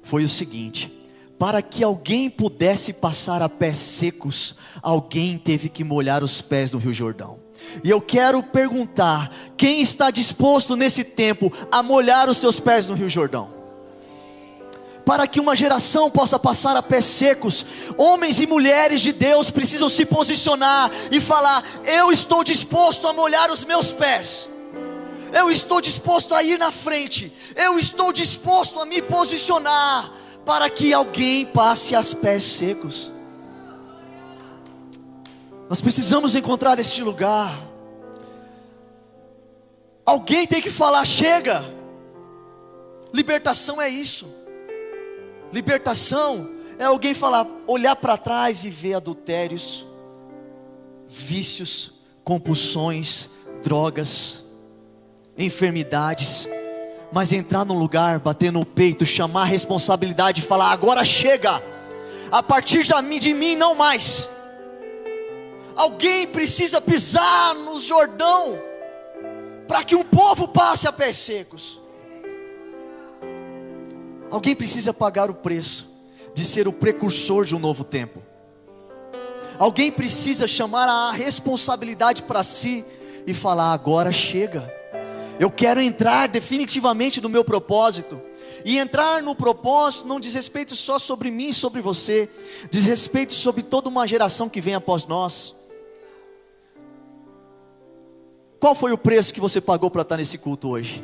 foi 0.03 0.24
o 0.24 0.29
seguinte: 0.29 0.93
para 1.39 1.62
que 1.62 1.83
alguém 1.83 2.29
pudesse 2.29 2.93
passar 2.93 3.41
a 3.41 3.50
pés 3.50 3.77
secos, 3.77 4.55
alguém 4.81 5.39
teve 5.39 5.69
que 5.69 5.83
molhar 5.83 6.24
os 6.24 6.39
pés 6.39 6.71
no 6.71 6.79
Rio 6.79 6.93
Jordão. 6.93 7.39
E 7.83 7.89
eu 7.89 8.00
quero 8.00 8.43
perguntar: 8.43 9.31
quem 9.57 9.81
está 9.81 10.12
disposto 10.12 10.75
nesse 10.75 11.03
tempo 11.03 11.51
a 11.71 11.81
molhar 11.81 12.29
os 12.29 12.38
seus 12.38 12.59
pés 12.59 12.89
no 12.89 12.95
Rio 12.95 13.09
Jordão? 13.09 13.54
Para 15.05 15.27
que 15.27 15.39
uma 15.39 15.55
geração 15.55 16.09
possa 16.09 16.39
passar 16.39 16.75
a 16.75 16.81
pés 16.81 17.05
secos, 17.05 17.65
homens 17.95 18.39
e 18.39 18.47
mulheres 18.47 19.01
de 19.01 19.13
Deus 19.13 19.51
precisam 19.51 19.88
se 19.88 20.05
posicionar 20.05 20.89
e 21.12 21.21
falar: 21.21 21.63
Eu 21.83 22.12
estou 22.12 22.43
disposto 22.43 23.07
a 23.07 23.13
molhar 23.13 23.51
os 23.51 23.63
meus 23.63 23.93
pés 23.93 24.50
eu 25.35 25.51
estou 25.51 25.81
disposto 25.81 26.33
a 26.33 26.41
ir 26.41 26.57
na 26.57 26.71
frente, 26.71 27.29
eu 27.57 27.77
estou 27.77 28.13
disposto 28.13 28.79
a 28.79 28.85
me 28.85 29.01
posicionar 29.01 30.09
para 30.45 30.69
que 30.69 30.93
alguém 30.93 31.45
passe 31.45 31.93
as 31.93 32.13
pés 32.13 32.41
secos. 32.45 33.12
Nós 35.67 35.81
precisamos 35.81 36.35
encontrar 36.35 36.79
este 36.79 37.03
lugar. 37.03 37.62
Alguém 40.05 40.47
tem 40.47 40.62
que 40.62 40.71
falar: 40.71 41.03
chega. 41.03 41.65
Libertação 43.13 43.81
é 43.81 43.89
isso. 43.89 44.27
Libertação 45.51 46.49
é 46.77 46.85
alguém 46.85 47.13
falar, 47.13 47.47
olhar 47.67 47.95
para 47.95 48.17
trás 48.17 48.65
e 48.65 48.69
ver 48.69 48.95
adultérios, 48.95 49.85
vícios, 51.07 51.93
compulsões, 52.23 53.29
drogas 53.63 54.45
enfermidades, 55.37 56.47
mas 57.11 57.33
entrar 57.33 57.65
no 57.65 57.73
lugar, 57.73 58.19
bater 58.19 58.51
no 58.51 58.65
peito, 58.65 59.05
chamar 59.05 59.43
a 59.43 59.45
responsabilidade 59.45 60.41
e 60.41 60.45
falar: 60.45 60.71
agora 60.71 61.03
chega, 61.03 61.61
a 62.31 62.43
partir 62.43 62.83
de 62.83 63.33
mim 63.33 63.55
não 63.55 63.75
mais. 63.75 64.29
Alguém 65.75 66.25
precisa 66.27 66.79
pisar 66.79 67.53
no 67.53 67.79
Jordão 67.81 68.57
para 69.67 69.83
que 69.83 69.95
um 69.95 70.03
povo 70.03 70.47
passe 70.47 70.87
a 70.87 70.91
pés 70.91 71.17
secos. 71.17 71.81
Alguém 74.32 74.55
precisa 74.55 74.94
pagar 74.94 75.29
o 75.29 75.36
preço 75.36 75.94
de 76.34 76.46
ser 76.46 76.67
o 76.67 76.74
precursor 76.74 77.46
de 77.46 77.55
um 77.55 77.60
novo 77.60 77.84
tempo. 77.84 78.22
Alguém 79.58 79.91
precisa 79.91 80.48
chamar 80.48 80.89
a 80.89 81.12
responsabilidade 81.12 82.24
para 82.24 82.44
si 82.44 82.84
e 83.25 83.34
falar: 83.34 83.72
agora 83.72 84.12
chega. 84.12 84.74
Eu 85.39 85.51
quero 85.51 85.82
entrar 85.82 86.27
definitivamente 86.27 87.20
no 87.20 87.29
meu 87.29 87.44
propósito. 87.44 88.22
E 88.63 88.77
entrar 88.77 89.22
no 89.22 89.36
propósito 89.36 90.08
não 90.08 90.20
diz 90.20 90.34
respeito 90.34 90.75
só 90.75 90.98
sobre 90.98 91.29
mim 91.29 91.50
e 91.50 91.53
sobre 91.53 91.82
você, 91.82 92.29
diz 92.72 92.86
respeito 92.86 93.34
sobre 93.34 93.62
toda 93.62 93.89
uma 93.89 94.08
geração 94.08 94.50
que 94.50 94.62
vem 94.62 94.75
após 94.75 95.05
nós. 95.05 95.55
Qual 98.60 98.74
foi 98.74 98.91
o 98.91 98.98
preço 98.98 99.34
que 99.34 99.39
você 99.39 99.60
pagou 99.62 99.91
para 99.91 100.01
estar 100.01 100.17
nesse 100.17 100.38
culto 100.38 100.70
hoje? 100.70 101.03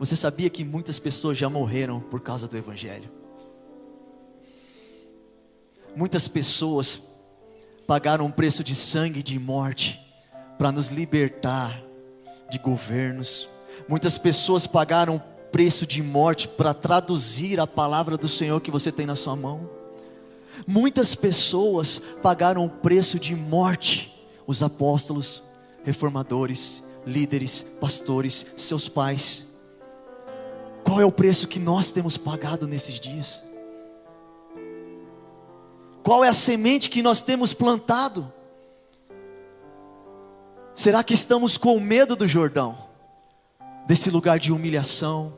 Você 0.00 0.16
sabia 0.16 0.48
que 0.48 0.64
muitas 0.64 0.98
pessoas 0.98 1.36
já 1.36 1.50
morreram 1.50 2.00
por 2.00 2.20
causa 2.20 2.48
do 2.48 2.56
Evangelho? 2.56 3.10
Muitas 5.94 6.26
pessoas 6.26 7.02
pagaram 7.86 8.24
um 8.24 8.30
preço 8.30 8.64
de 8.64 8.74
sangue 8.74 9.20
e 9.20 9.22
de 9.22 9.38
morte 9.38 10.00
para 10.56 10.72
nos 10.72 10.88
libertar 10.88 11.82
de 12.48 12.58
governos. 12.58 13.46
Muitas 13.86 14.16
pessoas 14.16 14.66
pagaram 14.66 15.22
preço 15.52 15.86
de 15.86 16.02
morte 16.02 16.48
para 16.48 16.72
traduzir 16.72 17.60
a 17.60 17.66
palavra 17.66 18.16
do 18.16 18.26
Senhor 18.26 18.58
que 18.62 18.70
você 18.70 18.90
tem 18.90 19.04
na 19.04 19.14
sua 19.14 19.36
mão. 19.36 19.68
Muitas 20.66 21.14
pessoas 21.14 22.00
pagaram 22.22 22.64
o 22.64 22.70
preço 22.70 23.18
de 23.18 23.34
morte, 23.36 24.18
os 24.46 24.62
apóstolos, 24.62 25.42
reformadores, 25.84 26.82
líderes, 27.06 27.66
pastores, 27.78 28.46
seus 28.56 28.88
pais. 28.88 29.49
Qual 30.90 31.00
é 31.00 31.04
o 31.04 31.12
preço 31.12 31.46
que 31.46 31.60
nós 31.60 31.92
temos 31.92 32.16
pagado 32.16 32.66
nesses 32.66 32.98
dias? 32.98 33.44
Qual 36.02 36.24
é 36.24 36.28
a 36.28 36.34
semente 36.34 36.90
que 36.90 37.00
nós 37.00 37.22
temos 37.22 37.54
plantado? 37.54 38.32
Será 40.74 41.04
que 41.04 41.14
estamos 41.14 41.56
com 41.56 41.78
medo 41.78 42.16
do 42.16 42.26
Jordão? 42.26 42.76
Desse 43.86 44.10
lugar 44.10 44.40
de 44.40 44.52
humilhação, 44.52 45.32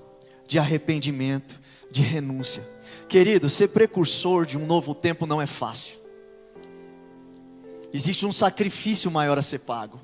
de 0.48 0.58
arrependimento, 0.58 1.60
de 1.90 2.00
renúncia. 2.00 2.66
Querido, 3.06 3.50
ser 3.50 3.68
precursor 3.68 4.46
de 4.46 4.56
um 4.56 4.64
novo 4.64 4.94
tempo 4.94 5.26
não 5.26 5.38
é 5.38 5.46
fácil. 5.46 5.96
Existe 7.92 8.24
um 8.24 8.32
sacrifício 8.32 9.10
maior 9.10 9.36
a 9.36 9.42
ser 9.42 9.58
pago. 9.58 10.00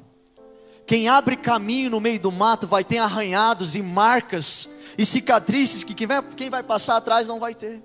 Quem 0.86 1.08
abre 1.08 1.38
caminho 1.38 1.88
no 1.88 2.00
meio 2.00 2.20
do 2.20 2.30
mato 2.30 2.66
vai 2.66 2.84
ter 2.84 2.98
arranhados 2.98 3.74
e 3.74 3.80
marcas 3.80 4.68
e 4.98 5.06
cicatrizes 5.06 5.84
que 5.84 5.94
quem 5.94 6.08
vai, 6.08 6.20
quem 6.20 6.50
vai 6.50 6.62
passar 6.64 6.96
atrás 6.96 7.28
não 7.28 7.38
vai 7.38 7.54
ter. 7.54 7.80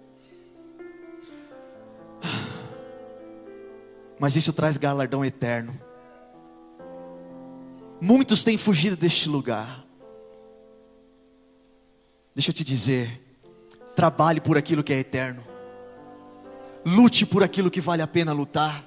Mas 4.19 4.35
isso 4.35 4.51
traz 4.51 4.77
galardão 4.77 5.23
eterno. 5.23 5.79
Muitos 8.01 8.43
têm 8.43 8.57
fugido 8.57 8.95
deste 8.95 9.29
lugar. 9.29 9.85
Deixa 12.33 12.49
eu 12.49 12.53
te 12.53 12.63
dizer, 12.63 13.21
trabalhe 13.95 14.41
por 14.41 14.57
aquilo 14.57 14.83
que 14.83 14.91
é 14.91 14.97
eterno. 14.97 15.43
Lute 16.83 17.27
por 17.27 17.43
aquilo 17.43 17.69
que 17.69 17.79
vale 17.79 18.01
a 18.01 18.07
pena 18.07 18.33
lutar. 18.33 18.83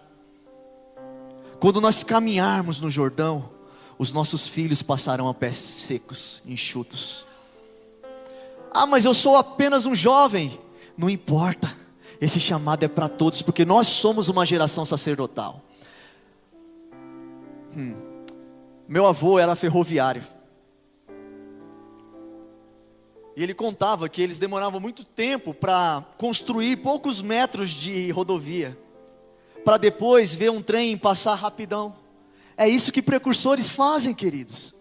Quando 1.60 1.80
nós 1.80 2.02
caminharmos 2.02 2.80
no 2.80 2.90
Jordão, 2.90 3.50
os 3.96 4.12
nossos 4.12 4.48
filhos 4.48 4.82
passarão 4.82 5.28
a 5.28 5.34
pés 5.34 5.54
secos, 5.54 6.42
enxutos. 6.44 7.24
Ah, 8.78 8.84
mas 8.84 9.06
eu 9.06 9.14
sou 9.14 9.38
apenas 9.38 9.86
um 9.86 9.94
jovem. 9.94 10.60
Não 10.98 11.08
importa. 11.08 11.74
Esse 12.20 12.38
chamado 12.38 12.82
é 12.82 12.88
para 12.88 13.08
todos, 13.08 13.40
porque 13.40 13.64
nós 13.64 13.86
somos 13.86 14.28
uma 14.28 14.44
geração 14.44 14.84
sacerdotal. 14.84 15.62
Hum. 17.74 17.94
Meu 18.86 19.06
avô 19.06 19.38
era 19.38 19.56
ferroviário. 19.56 20.22
E 23.34 23.42
ele 23.42 23.54
contava 23.54 24.10
que 24.10 24.20
eles 24.20 24.38
demoravam 24.38 24.78
muito 24.78 25.04
tempo 25.04 25.54
para 25.54 26.04
construir 26.18 26.76
poucos 26.76 27.22
metros 27.22 27.70
de 27.70 28.10
rodovia, 28.10 28.78
para 29.64 29.78
depois 29.78 30.34
ver 30.34 30.50
um 30.50 30.60
trem 30.60 30.98
passar 30.98 31.34
rapidão. 31.34 31.96
É 32.58 32.68
isso 32.68 32.92
que 32.92 33.00
precursores 33.00 33.70
fazem, 33.70 34.12
queridos. 34.12 34.74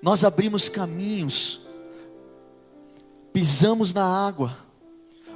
Nós 0.00 0.24
abrimos 0.24 0.70
caminhos, 0.70 1.65
pisamos 3.36 3.92
na 3.92 4.02
água, 4.02 4.56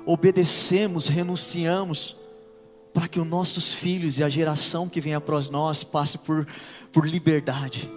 obedecemos, 0.07 1.07
renunciamos, 1.07 2.17
para 2.95 3.07
que 3.07 3.21
os 3.21 3.27
nossos 3.27 3.75
filhos 3.75 4.19
e 4.19 4.25
a 4.25 4.29
geração 4.31 4.89
que 4.89 5.03
vem 5.03 5.13
após 5.13 5.51
nós 5.51 5.85
passe 5.85 6.17
por 6.17 6.47
por 6.91 7.07
liberdade. 7.07 7.93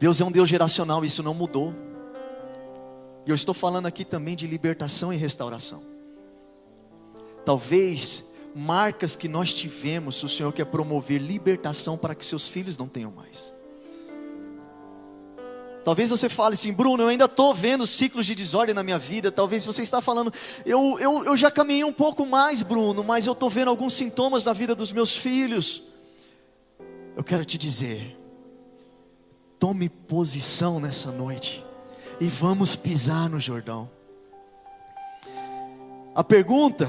Deus 0.00 0.20
é 0.20 0.24
um 0.24 0.32
Deus 0.32 0.48
geracional, 0.48 1.04
isso 1.04 1.22
não 1.22 1.32
mudou. 1.32 1.72
E 3.24 3.30
eu 3.30 3.36
estou 3.36 3.54
falando 3.54 3.86
aqui 3.86 4.04
também 4.04 4.34
de 4.34 4.48
libertação 4.48 5.12
e 5.12 5.16
restauração. 5.16 5.84
Talvez 7.44 8.24
marcas 8.52 9.14
que 9.14 9.28
nós 9.28 9.54
tivemos, 9.54 10.20
o 10.24 10.28
Senhor 10.28 10.52
quer 10.52 10.64
promover 10.64 11.20
libertação 11.20 11.96
para 11.96 12.16
que 12.16 12.26
seus 12.26 12.48
filhos 12.48 12.76
não 12.76 12.88
tenham 12.88 13.12
mais. 13.12 13.54
Talvez 15.84 16.08
você 16.08 16.30
fale 16.30 16.54
assim, 16.54 16.72
Bruno, 16.72 17.02
eu 17.02 17.08
ainda 17.08 17.26
estou 17.26 17.54
vendo 17.54 17.86
ciclos 17.86 18.24
de 18.24 18.34
desordem 18.34 18.74
na 18.74 18.82
minha 18.82 18.98
vida. 18.98 19.30
Talvez 19.30 19.66
você 19.66 19.82
está 19.82 20.00
falando, 20.00 20.32
eu, 20.64 20.98
eu, 20.98 21.24
eu 21.24 21.36
já 21.36 21.50
caminhei 21.50 21.84
um 21.84 21.92
pouco 21.92 22.24
mais, 22.24 22.62
Bruno, 22.62 23.04
mas 23.04 23.26
eu 23.26 23.34
estou 23.34 23.50
vendo 23.50 23.68
alguns 23.68 23.92
sintomas 23.92 24.46
na 24.46 24.54
vida 24.54 24.74
dos 24.74 24.90
meus 24.90 25.14
filhos. 25.14 25.82
Eu 27.14 27.22
quero 27.22 27.44
te 27.44 27.58
dizer, 27.58 28.18
tome 29.58 29.90
posição 29.90 30.80
nessa 30.80 31.12
noite 31.12 31.64
e 32.18 32.26
vamos 32.26 32.74
pisar 32.74 33.28
no 33.28 33.38
Jordão. 33.38 33.90
A 36.14 36.24
pergunta 36.24 36.88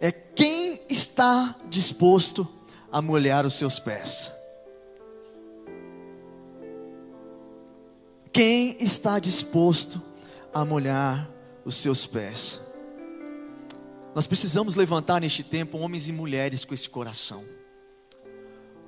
é: 0.00 0.10
quem 0.10 0.80
está 0.88 1.54
disposto 1.68 2.48
a 2.90 3.02
molhar 3.02 3.44
os 3.44 3.54
seus 3.54 3.78
pés? 3.78 4.32
Quem 8.32 8.76
está 8.78 9.18
disposto 9.18 10.00
a 10.54 10.64
molhar 10.64 11.28
os 11.64 11.74
seus 11.74 12.06
pés? 12.06 12.60
Nós 14.14 14.26
precisamos 14.26 14.76
levantar 14.76 15.20
neste 15.20 15.42
tempo 15.42 15.78
homens 15.78 16.08
e 16.08 16.12
mulheres 16.12 16.64
com 16.64 16.72
esse 16.72 16.88
coração. 16.88 17.44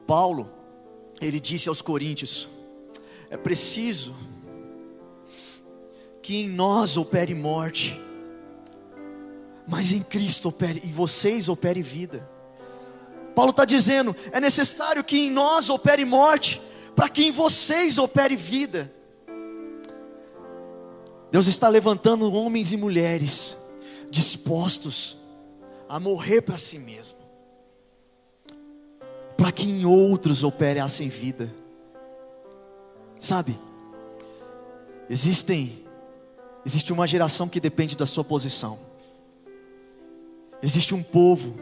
Paulo, 0.07 0.51
ele 1.21 1.41
disse 1.41 1.69
aos 1.69 1.83
Coríntios: 1.83 2.49
é 3.31 3.37
preciso 3.37 4.15
que 6.21 6.37
em 6.37 6.49
nós 6.49 6.97
opere 6.97 7.35
morte, 7.35 8.01
mas 9.67 9.91
em 9.91 10.03
Cristo 10.03 10.51
opere, 10.51 10.83
em 10.85 10.93
vocês 10.93 11.49
opere 11.49 11.83
vida. 11.83 12.29
Paulo 13.35 13.51
está 13.51 13.65
dizendo: 13.65 14.15
é 14.31 14.39
necessário 14.39 15.03
que 15.03 15.19
em 15.19 15.31
nós 15.33 15.69
opere 15.69 16.05
morte, 16.05 16.63
para 16.95 17.09
que 17.09 17.25
em 17.25 17.33
vocês 17.33 17.99
opere 17.99 18.37
vida. 18.37 19.02
Deus 21.33 21.47
está 21.47 21.67
levantando 21.67 22.31
homens 22.31 22.73
e 22.73 22.77
mulheres 22.77 23.57
dispostos 24.11 25.17
a 25.89 25.99
morrer 25.99 26.43
para 26.43 26.59
si 26.59 26.79
mesmo, 26.79 27.17
para 29.35 29.51
que 29.51 29.63
em 29.63 29.87
outros 29.87 30.45
operassem 30.45 31.09
vida. 31.09 31.51
Sabe? 33.19 33.59
Existem 35.09 35.83
existe 36.67 36.93
uma 36.93 37.07
geração 37.07 37.49
que 37.49 37.59
depende 37.59 37.97
da 37.97 38.05
sua 38.05 38.23
posição. 38.23 38.79
Existe 40.63 40.95
um 40.95 41.03
povo, 41.03 41.57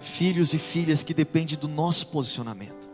filhos 0.00 0.52
e 0.52 0.58
filhas 0.58 1.02
que 1.02 1.14
depende 1.14 1.56
do 1.56 1.66
nosso 1.66 2.08
posicionamento. 2.08 2.90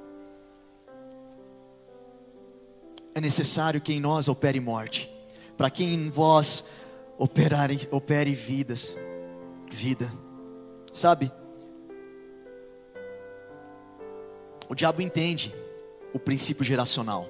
É 3.16 3.20
necessário 3.20 3.80
que 3.80 3.92
em 3.92 3.98
nós 3.98 4.28
opere 4.28 4.60
morte 4.60 5.10
para 5.60 5.68
que 5.68 5.84
em 5.84 6.08
vós 6.08 6.64
operare, 7.18 7.86
opere 7.90 8.34
vidas, 8.34 8.96
vida. 9.70 10.10
Sabe? 10.90 11.30
O 14.70 14.74
diabo 14.74 15.02
entende 15.02 15.54
o 16.14 16.18
princípio 16.18 16.64
geracional. 16.64 17.28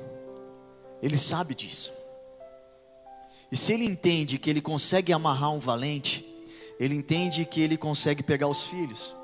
Ele 1.03 1.19
sabe 1.19 1.57
disso. 1.57 1.93
E 3.51 3.57
se 3.57 3.73
ele 3.73 3.85
entende 3.85 4.39
que 4.39 4.49
ele 4.49 4.61
consegue 4.61 5.13
amarrar 5.13 5.51
um 5.51 5.59
valente, 5.59 6.25
ele 6.79 6.95
entende 6.95 7.45
que 7.45 7.61
ele 7.61 7.77
consegue 7.77 8.23
pegar 8.23 8.47
os 8.47 8.63
filhos. 8.63 9.17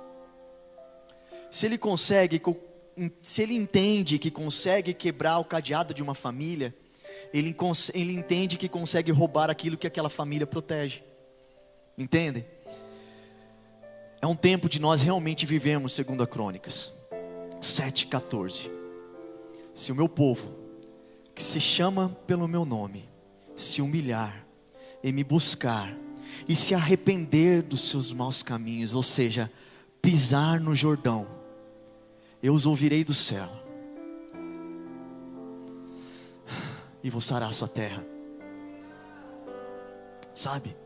Se 1.48 1.64
ele 1.64 1.78
consegue, 1.78 2.42
se 3.22 3.40
ele 3.40 3.54
entende 3.54 4.18
que 4.18 4.32
consegue 4.32 4.92
quebrar 4.92 5.38
o 5.38 5.44
cadeado 5.44 5.94
de 5.94 6.02
uma 6.02 6.12
família, 6.12 6.74
ele, 7.32 7.54
ele 7.94 8.12
entende 8.12 8.56
que 8.56 8.68
consegue 8.68 9.10
roubar 9.10 9.50
aquilo 9.50 9.76
que 9.76 9.86
aquela 9.86 10.08
família 10.08 10.46
protege. 10.46 11.02
Entende? 11.96 12.44
É 14.20 14.26
um 14.26 14.36
tempo 14.36 14.68
de 14.68 14.80
nós 14.80 15.02
realmente 15.02 15.44
vivemos, 15.46 15.92
segundo 15.92 16.22
a 16.22 16.26
Crônicas 16.26 16.92
7,14. 17.60 18.70
Se 19.74 19.92
o 19.92 19.94
meu 19.94 20.08
povo, 20.08 20.54
que 21.34 21.42
se 21.42 21.60
chama 21.60 22.16
pelo 22.26 22.48
meu 22.48 22.64
nome, 22.64 23.08
se 23.56 23.82
humilhar 23.82 24.46
e 25.02 25.12
me 25.12 25.22
buscar, 25.22 25.94
e 26.48 26.54
se 26.54 26.74
arrepender 26.74 27.62
dos 27.62 27.88
seus 27.88 28.12
maus 28.12 28.42
caminhos, 28.42 28.94
ou 28.94 29.02
seja, 29.02 29.50
pisar 30.02 30.60
no 30.60 30.74
Jordão, 30.74 31.26
eu 32.42 32.54
os 32.54 32.66
ouvirei 32.66 33.04
do 33.04 33.14
céu 33.14 33.65
e 37.06 37.10
vou 37.10 37.20
sarar 37.20 37.50
a 37.50 37.52
sua 37.52 37.68
terra. 37.68 38.04
Sabe? 40.34 40.76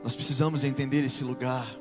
Nós 0.00 0.14
precisamos 0.14 0.62
entender 0.62 1.02
esse 1.02 1.24
lugar. 1.24 1.76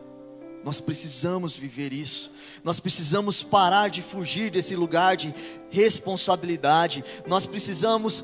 Nós 0.64 0.82
precisamos 0.82 1.56
viver 1.56 1.94
isso. 1.94 2.32
Nós 2.64 2.80
precisamos 2.80 3.44
parar 3.44 3.92
de 3.92 4.02
fugir 4.02 4.50
desse 4.50 4.76
lugar 4.76 5.16
de 5.16 5.32
responsabilidade. 5.70 7.06
Nós 7.28 7.46
precisamos 7.46 8.24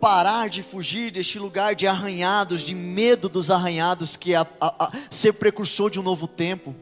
parar 0.00 0.48
de 0.48 0.62
fugir 0.62 1.10
deste 1.10 1.38
lugar 1.38 1.74
de 1.74 1.86
arranhados, 1.86 2.62
de 2.62 2.74
medo 2.74 3.28
dos 3.28 3.50
arranhados, 3.50 4.16
que 4.16 4.32
é 4.32 4.38
a, 4.38 4.46
a, 4.58 4.86
a, 4.86 4.92
ser 5.10 5.34
precursor 5.34 5.90
de 5.90 6.00
um 6.00 6.02
novo 6.02 6.26
tempo. 6.26 6.74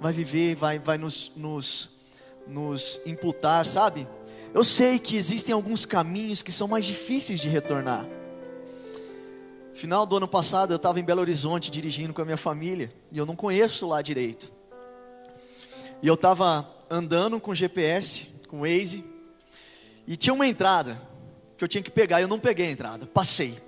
Vai 0.00 0.12
viver, 0.12 0.56
vai, 0.56 0.80
vai 0.80 0.98
nos, 0.98 1.30
nos, 1.36 1.88
nos 2.48 3.00
imputar, 3.06 3.64
sabe? 3.64 4.08
Eu 4.54 4.62
sei 4.62 4.98
que 4.98 5.16
existem 5.16 5.54
alguns 5.54 5.86
caminhos 5.86 6.42
que 6.42 6.52
são 6.52 6.68
mais 6.68 6.84
difíceis 6.84 7.40
de 7.40 7.48
retornar. 7.48 8.06
Final 9.72 10.04
do 10.04 10.18
ano 10.18 10.28
passado 10.28 10.72
eu 10.72 10.76
estava 10.76 11.00
em 11.00 11.02
Belo 11.02 11.22
Horizonte 11.22 11.70
dirigindo 11.70 12.12
com 12.12 12.20
a 12.20 12.24
minha 12.24 12.36
família 12.36 12.90
e 13.10 13.16
eu 13.16 13.24
não 13.24 13.34
conheço 13.34 13.88
lá 13.88 14.02
direito. 14.02 14.52
E 16.02 16.06
eu 16.06 16.14
estava 16.14 16.68
andando 16.90 17.40
com 17.40 17.54
GPS, 17.54 18.28
com 18.46 18.60
Waze, 18.60 19.02
e 20.06 20.16
tinha 20.16 20.34
uma 20.34 20.46
entrada 20.46 21.00
que 21.56 21.64
eu 21.64 21.68
tinha 21.68 21.82
que 21.82 21.90
pegar. 21.90 22.20
Eu 22.20 22.28
não 22.28 22.38
peguei 22.38 22.68
a 22.68 22.70
entrada, 22.70 23.06
passei. 23.06 23.58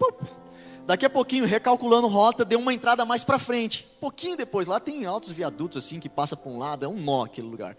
Daqui 0.87 1.07
a 1.07 1.11
pouquinho, 1.11 1.47
recalculando 1.47 2.07
rota, 2.09 2.45
deu 2.45 2.59
uma 2.59 2.75
entrada 2.75 3.07
mais 3.07 3.25
para 3.25 3.39
frente. 3.39 3.89
Pouquinho 3.99 4.37
depois, 4.37 4.67
lá 4.67 4.79
tem 4.79 5.07
altos 5.07 5.31
viadutos 5.31 5.83
assim 5.83 5.99
que 5.99 6.11
passa 6.11 6.37
para 6.37 6.51
um 6.51 6.59
lado, 6.59 6.85
é 6.85 6.89
um 6.89 7.01
nó 7.01 7.25
aquele 7.25 7.49
lugar. 7.49 7.75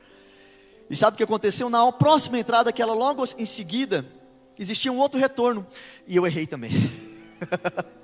E 0.90 0.96
sabe 0.96 1.16
o 1.16 1.18
que 1.18 1.24
aconteceu? 1.24 1.70
Na 1.70 1.92
próxima 1.92 2.40
entrada, 2.40 2.70
aquela 2.70 2.94
logo 2.94 3.24
em 3.38 3.46
seguida, 3.46 4.06
existia 4.58 4.92
um 4.92 4.98
outro 4.98 5.20
retorno. 5.20 5.66
E 6.08 6.16
eu 6.16 6.26
errei 6.26 6.46
também. 6.46 6.72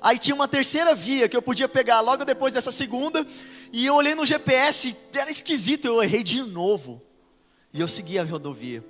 Aí 0.00 0.18
tinha 0.18 0.34
uma 0.34 0.48
terceira 0.48 0.94
via 0.94 1.28
que 1.28 1.36
eu 1.36 1.42
podia 1.42 1.68
pegar 1.68 2.00
logo 2.00 2.24
depois 2.24 2.52
dessa 2.52 2.72
segunda. 2.72 3.26
E 3.70 3.84
eu 3.84 3.94
olhei 3.94 4.14
no 4.14 4.24
GPS, 4.24 4.96
era 5.12 5.30
esquisito, 5.30 5.84
eu 5.84 6.02
errei 6.02 6.24
de 6.24 6.42
novo. 6.42 7.02
E 7.72 7.80
eu 7.80 7.86
segui 7.86 8.18
a 8.18 8.24
rodovia. 8.24 8.82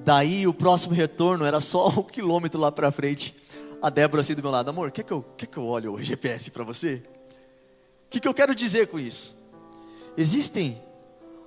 Daí 0.00 0.46
o 0.46 0.54
próximo 0.54 0.94
retorno 0.94 1.44
era 1.44 1.60
só 1.60 1.88
um 1.98 2.02
quilômetro 2.02 2.60
lá 2.60 2.70
para 2.70 2.92
frente. 2.92 3.34
A 3.82 3.90
Débora 3.90 4.20
assim 4.20 4.34
do 4.34 4.42
meu 4.42 4.50
lado, 4.50 4.70
amor, 4.70 4.90
quer 4.90 5.02
que 5.02 5.12
eu, 5.12 5.22
quer 5.36 5.46
que 5.46 5.56
eu 5.56 5.66
olhe 5.66 5.88
o 5.88 6.02
GPS 6.02 6.50
para 6.50 6.64
você? 6.64 7.02
O 8.06 8.08
que, 8.08 8.20
que 8.20 8.28
eu 8.28 8.32
quero 8.32 8.54
dizer 8.54 8.86
com 8.86 8.98
isso? 8.98 9.36
Existem 10.16 10.80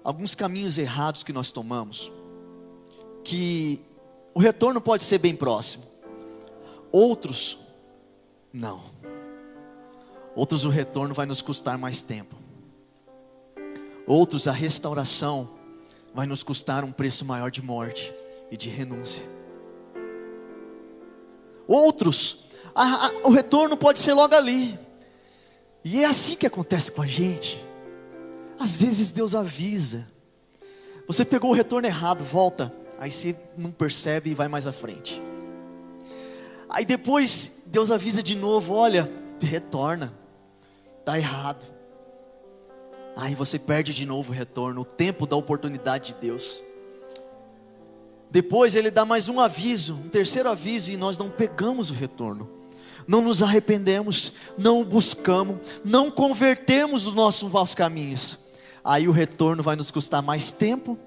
alguns 0.09 0.33
caminhos 0.33 0.79
errados 0.79 1.23
que 1.23 1.31
nós 1.31 1.51
tomamos, 1.51 2.11
que 3.23 3.79
o 4.33 4.39
retorno 4.39 4.81
pode 4.81 5.03
ser 5.03 5.19
bem 5.19 5.35
próximo, 5.35 5.83
outros, 6.91 7.59
não. 8.51 8.81
Outros, 10.35 10.65
o 10.65 10.69
retorno 10.69 11.13
vai 11.13 11.27
nos 11.27 11.43
custar 11.43 11.77
mais 11.77 12.01
tempo, 12.01 12.35
outros, 14.07 14.47
a 14.47 14.51
restauração 14.51 15.47
vai 16.11 16.25
nos 16.25 16.41
custar 16.41 16.83
um 16.83 16.91
preço 16.91 17.23
maior 17.23 17.51
de 17.51 17.61
morte 17.61 18.11
e 18.49 18.57
de 18.57 18.67
renúncia. 18.67 19.23
Outros, 21.67 22.45
a, 22.73 23.05
a, 23.05 23.11
o 23.25 23.29
retorno 23.29 23.77
pode 23.77 23.99
ser 23.99 24.13
logo 24.13 24.33
ali, 24.33 24.75
e 25.83 26.01
é 26.03 26.07
assim 26.07 26.35
que 26.35 26.47
acontece 26.47 26.91
com 26.91 27.03
a 27.03 27.07
gente. 27.07 27.68
Às 28.59 28.75
vezes 28.75 29.09
Deus 29.09 29.33
avisa. 29.33 30.05
Você 31.07 31.23
pegou 31.23 31.51
o 31.51 31.55
retorno 31.55 31.87
errado, 31.87 32.23
volta. 32.23 32.73
Aí 32.99 33.11
você 33.11 33.35
não 33.57 33.71
percebe 33.71 34.29
e 34.29 34.35
vai 34.35 34.49
mais 34.49 34.67
à 34.67 34.73
frente. 34.73 35.21
Aí 36.69 36.85
depois 36.85 37.63
Deus 37.65 37.89
avisa 37.89 38.21
de 38.21 38.35
novo: 38.35 38.73
olha, 38.73 39.09
retorna. 39.41 40.13
Está 40.99 41.17
errado. 41.17 41.65
Aí 43.15 43.33
você 43.33 43.57
perde 43.57 43.93
de 43.93 44.05
novo 44.05 44.31
o 44.31 44.35
retorno, 44.35 44.81
o 44.81 44.85
tempo 44.85 45.25
da 45.25 45.35
oportunidade 45.35 46.13
de 46.13 46.19
Deus. 46.19 46.61
Depois 48.29 48.75
ele 48.75 48.91
dá 48.91 49.03
mais 49.05 49.27
um 49.27 49.39
aviso, 49.39 49.95
um 49.95 50.09
terceiro 50.09 50.49
aviso, 50.49 50.91
e 50.91 50.97
nós 50.97 51.17
não 51.17 51.29
pegamos 51.29 51.89
o 51.89 51.93
retorno. 51.93 52.47
não 53.07 53.21
nos 53.21 53.41
arrependemos, 53.41 54.31
não 54.55 54.81
o 54.81 54.85
buscamos, 54.85 55.57
não 55.83 56.11
convertemos 56.11 57.07
os 57.07 57.15
nossos 57.15 57.51
maus 57.51 57.73
caminhos, 57.73 58.37
aí 58.83 59.07
o 59.07 59.11
retorno 59.11 59.63
vai 59.63 59.75
nos 59.75 59.91
custar 59.91 60.21
mais 60.21 60.51
tempo, 60.51 60.97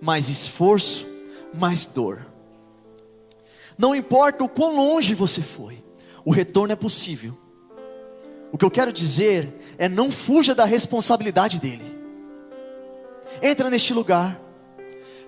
mais 0.00 0.28
esforço, 0.28 1.06
mais 1.54 1.84
dor. 1.84 2.26
Não 3.76 3.94
importa 3.94 4.44
o 4.44 4.48
quão 4.48 4.76
longe 4.76 5.14
você 5.14 5.42
foi, 5.42 5.82
o 6.24 6.30
retorno 6.30 6.72
é 6.72 6.76
possível. 6.76 7.36
O 8.50 8.58
que 8.58 8.64
eu 8.64 8.70
quero 8.70 8.92
dizer 8.92 9.52
é 9.76 9.88
não 9.88 10.10
fuja 10.10 10.54
da 10.54 10.64
responsabilidade 10.64 11.60
dele. 11.60 11.98
Entra 13.42 13.70
neste 13.70 13.92
lugar. 13.92 14.40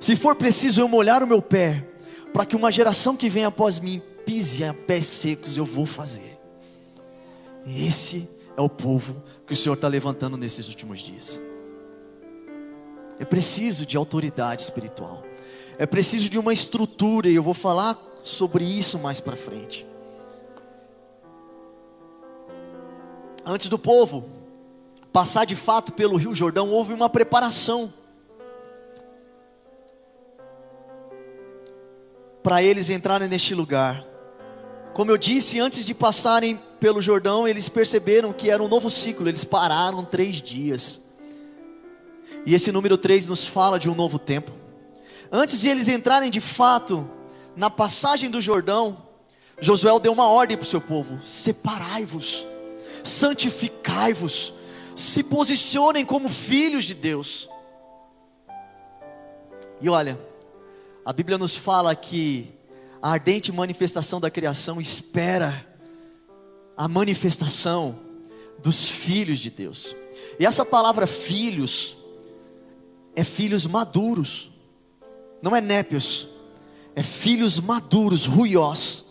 Se 0.00 0.16
for 0.16 0.34
preciso 0.34 0.80
eu 0.80 0.88
molhar 0.88 1.22
o 1.22 1.26
meu 1.26 1.42
pé, 1.42 1.86
para 2.32 2.46
que 2.46 2.56
uma 2.56 2.72
geração 2.72 3.16
que 3.16 3.28
vem 3.28 3.44
após 3.44 3.78
mim 3.78 4.02
pise 4.24 4.64
a 4.64 4.72
pés 4.72 5.06
secos, 5.06 5.56
eu 5.56 5.64
vou 5.64 5.84
fazer. 5.84 6.38
Esse 7.66 8.28
é 8.56 8.60
o 8.60 8.68
povo 8.68 9.22
que 9.46 9.52
o 9.52 9.56
Senhor 9.56 9.74
está 9.74 9.88
levantando 9.88 10.36
nesses 10.36 10.68
últimos 10.68 11.00
dias. 11.00 11.38
É 13.20 13.24
preciso 13.26 13.84
de 13.84 13.98
autoridade 13.98 14.62
espiritual. 14.62 15.22
É 15.76 15.84
preciso 15.84 16.30
de 16.30 16.38
uma 16.38 16.54
estrutura, 16.54 17.28
e 17.28 17.34
eu 17.34 17.42
vou 17.42 17.52
falar 17.52 17.98
sobre 18.22 18.64
isso 18.64 18.98
mais 18.98 19.20
para 19.20 19.36
frente. 19.36 19.86
Antes 23.44 23.68
do 23.68 23.78
povo 23.78 24.24
passar 25.12 25.44
de 25.44 25.54
fato 25.54 25.92
pelo 25.92 26.16
Rio 26.16 26.34
Jordão, 26.34 26.70
houve 26.70 26.94
uma 26.94 27.10
preparação. 27.10 27.92
Para 32.42 32.62
eles 32.62 32.88
entrarem 32.88 33.28
neste 33.28 33.54
lugar. 33.54 34.02
Como 34.94 35.10
eu 35.10 35.18
disse, 35.18 35.60
antes 35.60 35.84
de 35.84 35.92
passarem 35.92 36.58
pelo 36.78 37.02
Jordão, 37.02 37.46
eles 37.46 37.68
perceberam 37.68 38.32
que 38.32 38.48
era 38.48 38.62
um 38.62 38.68
novo 38.68 38.88
ciclo, 38.88 39.28
eles 39.28 39.44
pararam 39.44 40.04
três 40.06 40.40
dias. 40.40 41.02
E 42.46 42.54
esse 42.54 42.72
número 42.72 42.96
três 42.96 43.26
nos 43.26 43.44
fala 43.44 43.78
de 43.78 43.88
um 43.88 43.94
novo 43.94 44.18
tempo. 44.18 44.52
Antes 45.30 45.60
de 45.60 45.68
eles 45.68 45.88
entrarem 45.88 46.30
de 46.30 46.40
fato 46.40 47.08
na 47.54 47.70
passagem 47.70 48.30
do 48.30 48.40
Jordão, 48.40 49.06
Josué 49.60 49.98
deu 50.00 50.12
uma 50.12 50.28
ordem 50.28 50.56
para 50.56 50.64
o 50.64 50.68
seu 50.68 50.80
povo: 50.80 51.20
separai-vos, 51.24 52.46
santificai-vos, 53.04 54.54
se 54.96 55.22
posicionem 55.22 56.04
como 56.04 56.28
filhos 56.28 56.84
de 56.84 56.94
Deus. 56.94 57.48
E 59.80 59.88
olha, 59.88 60.18
a 61.04 61.12
Bíblia 61.12 61.38
nos 61.38 61.54
fala 61.54 61.94
que 61.94 62.52
a 63.00 63.12
ardente 63.12 63.52
manifestação 63.52 64.20
da 64.20 64.30
criação 64.30 64.80
espera 64.80 65.66
a 66.76 66.88
manifestação 66.88 67.98
dos 68.58 68.86
filhos 68.88 69.38
de 69.38 69.50
Deus. 69.50 69.94
E 70.38 70.44
essa 70.44 70.64
palavra 70.64 71.06
filhos 71.06 71.96
é 73.14 73.24
filhos 73.24 73.66
maduros, 73.66 74.50
não 75.42 75.54
é 75.54 75.60
népios, 75.60 76.28
é 76.94 77.02
filhos 77.02 77.60
maduros, 77.60 78.26
ruiós. 78.26 79.04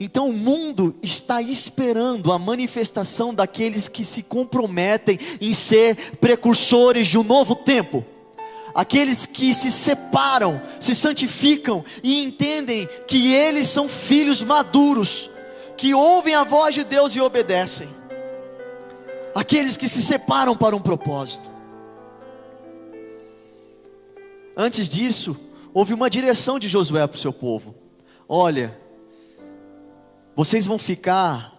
Então 0.00 0.28
o 0.28 0.32
mundo 0.32 0.96
está 1.00 1.40
esperando 1.40 2.32
a 2.32 2.38
manifestação 2.38 3.32
daqueles 3.32 3.86
que 3.86 4.04
se 4.04 4.22
comprometem 4.22 5.18
em 5.40 5.52
ser 5.52 6.16
precursores 6.16 7.06
de 7.06 7.18
um 7.18 7.22
novo 7.22 7.54
tempo. 7.54 8.04
Aqueles 8.74 9.26
que 9.26 9.52
se 9.54 9.70
separam, 9.70 10.60
se 10.80 10.94
santificam 10.94 11.84
e 12.02 12.20
entendem 12.20 12.88
que 13.06 13.32
eles 13.32 13.68
são 13.68 13.88
filhos 13.88 14.42
maduros, 14.42 15.30
que 15.76 15.94
ouvem 15.94 16.34
a 16.34 16.42
voz 16.42 16.74
de 16.74 16.82
Deus 16.82 17.14
e 17.14 17.20
obedecem. 17.20 17.88
Aqueles 19.34 19.76
que 19.76 19.88
se 19.88 20.02
separam 20.02 20.56
para 20.56 20.74
um 20.74 20.80
propósito. 20.80 21.51
Antes 24.56 24.88
disso, 24.88 25.36
houve 25.72 25.94
uma 25.94 26.10
direção 26.10 26.58
de 26.58 26.68
Josué 26.68 27.06
para 27.06 27.16
o 27.16 27.20
seu 27.20 27.32
povo: 27.32 27.74
olha, 28.28 28.78
vocês 30.36 30.66
vão 30.66 30.78
ficar 30.78 31.58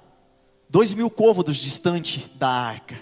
dois 0.70 0.94
mil 0.94 1.10
côvados 1.10 1.58
distante 1.58 2.30
da 2.36 2.50
arca, 2.50 2.98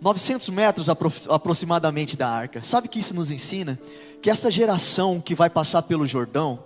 900 0.00 0.48
metros 0.48 0.88
aproximadamente 1.28 2.16
da 2.16 2.28
arca. 2.28 2.62
Sabe 2.62 2.88
o 2.88 2.90
que 2.90 2.98
isso 2.98 3.14
nos 3.14 3.30
ensina? 3.30 3.78
Que 4.20 4.30
essa 4.30 4.50
geração 4.50 5.20
que 5.20 5.34
vai 5.34 5.48
passar 5.48 5.82
pelo 5.82 6.06
Jordão, 6.06 6.64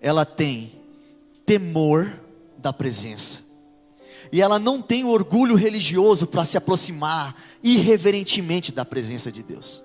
ela 0.00 0.24
tem 0.24 0.72
temor 1.44 2.20
da 2.56 2.72
presença. 2.72 3.40
E 4.30 4.40
ela 4.40 4.58
não 4.58 4.80
tem 4.80 5.04
orgulho 5.04 5.56
religioso 5.56 6.26
para 6.26 6.44
se 6.44 6.56
aproximar 6.56 7.36
irreverentemente 7.62 8.72
da 8.72 8.84
presença 8.84 9.32
de 9.32 9.42
Deus. 9.42 9.82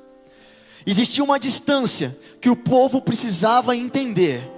Existia 0.85 1.23
uma 1.23 1.39
distância 1.39 2.17
que 2.39 2.49
o 2.49 2.55
povo 2.55 3.01
precisava 3.01 3.75
entender. 3.75 4.49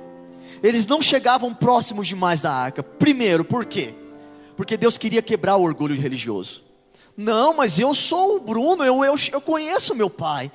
Eles 0.62 0.86
não 0.86 1.02
chegavam 1.02 1.54
próximos 1.54 2.08
demais 2.08 2.42
da 2.42 2.52
arca. 2.52 2.84
Primeiro, 2.84 3.44
por 3.44 3.66
quê? 3.66 3.96
Porque 4.56 4.78
Deus 4.78 4.98
queria 4.98 5.22
quebrar 5.22 5.56
o 5.56 5.64
orgulho 5.64 5.96
religioso. 5.96 6.64
Não, 7.18 7.54
mas 7.54 7.80
eu 7.80 7.94
sou 7.94 8.38
o 8.38 8.40
Bruno, 8.40 8.84
eu, 8.84 9.04
eu, 9.04 9.16
eu 9.32 9.42
conheço 9.42 9.96
meu 9.96 10.10
pai. 10.10 10.52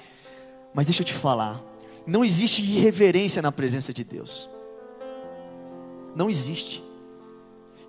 Mas 0.72 0.86
deixa 0.86 1.02
eu 1.02 1.06
te 1.06 1.12
falar, 1.12 1.60
não 2.06 2.24
existe 2.24 2.62
irreverência 2.62 3.42
na 3.42 3.50
presença 3.50 3.92
de 3.92 4.04
Deus. 4.04 4.48
Não 6.14 6.30
existe. 6.30 6.82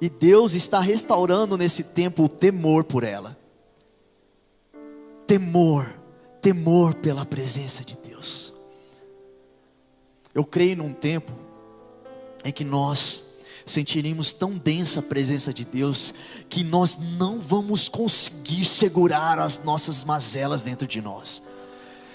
E 0.02 0.10
Deus 0.10 0.54
está 0.54 0.80
restaurando 0.80 1.58
nesse 1.58 1.84
tempo 1.84 2.24
o 2.24 2.30
temor 2.30 2.84
por 2.84 3.04
ela. 3.04 3.38
Temor 5.26 5.97
temor 6.42 6.96
pela 6.96 7.26
presença 7.26 7.84
de 7.84 7.98
Deus. 7.98 8.54
Eu 10.34 10.46
creio 10.46 10.78
num 10.78 10.94
tempo 10.94 11.32
em 12.44 12.52
que 12.52 12.64
nós 12.64 13.24
sentiremos 13.66 14.32
tão 14.32 14.58
densa 14.58 15.00
a 15.00 15.04
presença 15.04 15.54
de 15.54 15.66
Deus 15.66 16.14
que 16.50 16.64
nós 16.64 16.98
não 17.18 17.40
vamos 17.40 17.90
conseguir 17.90 18.64
segurar 18.66 19.40
as 19.40 19.64
nossas 19.64 20.04
mazelas 20.04 20.64
dentro 20.64 20.88
de 20.88 21.02
nós. 21.02 21.42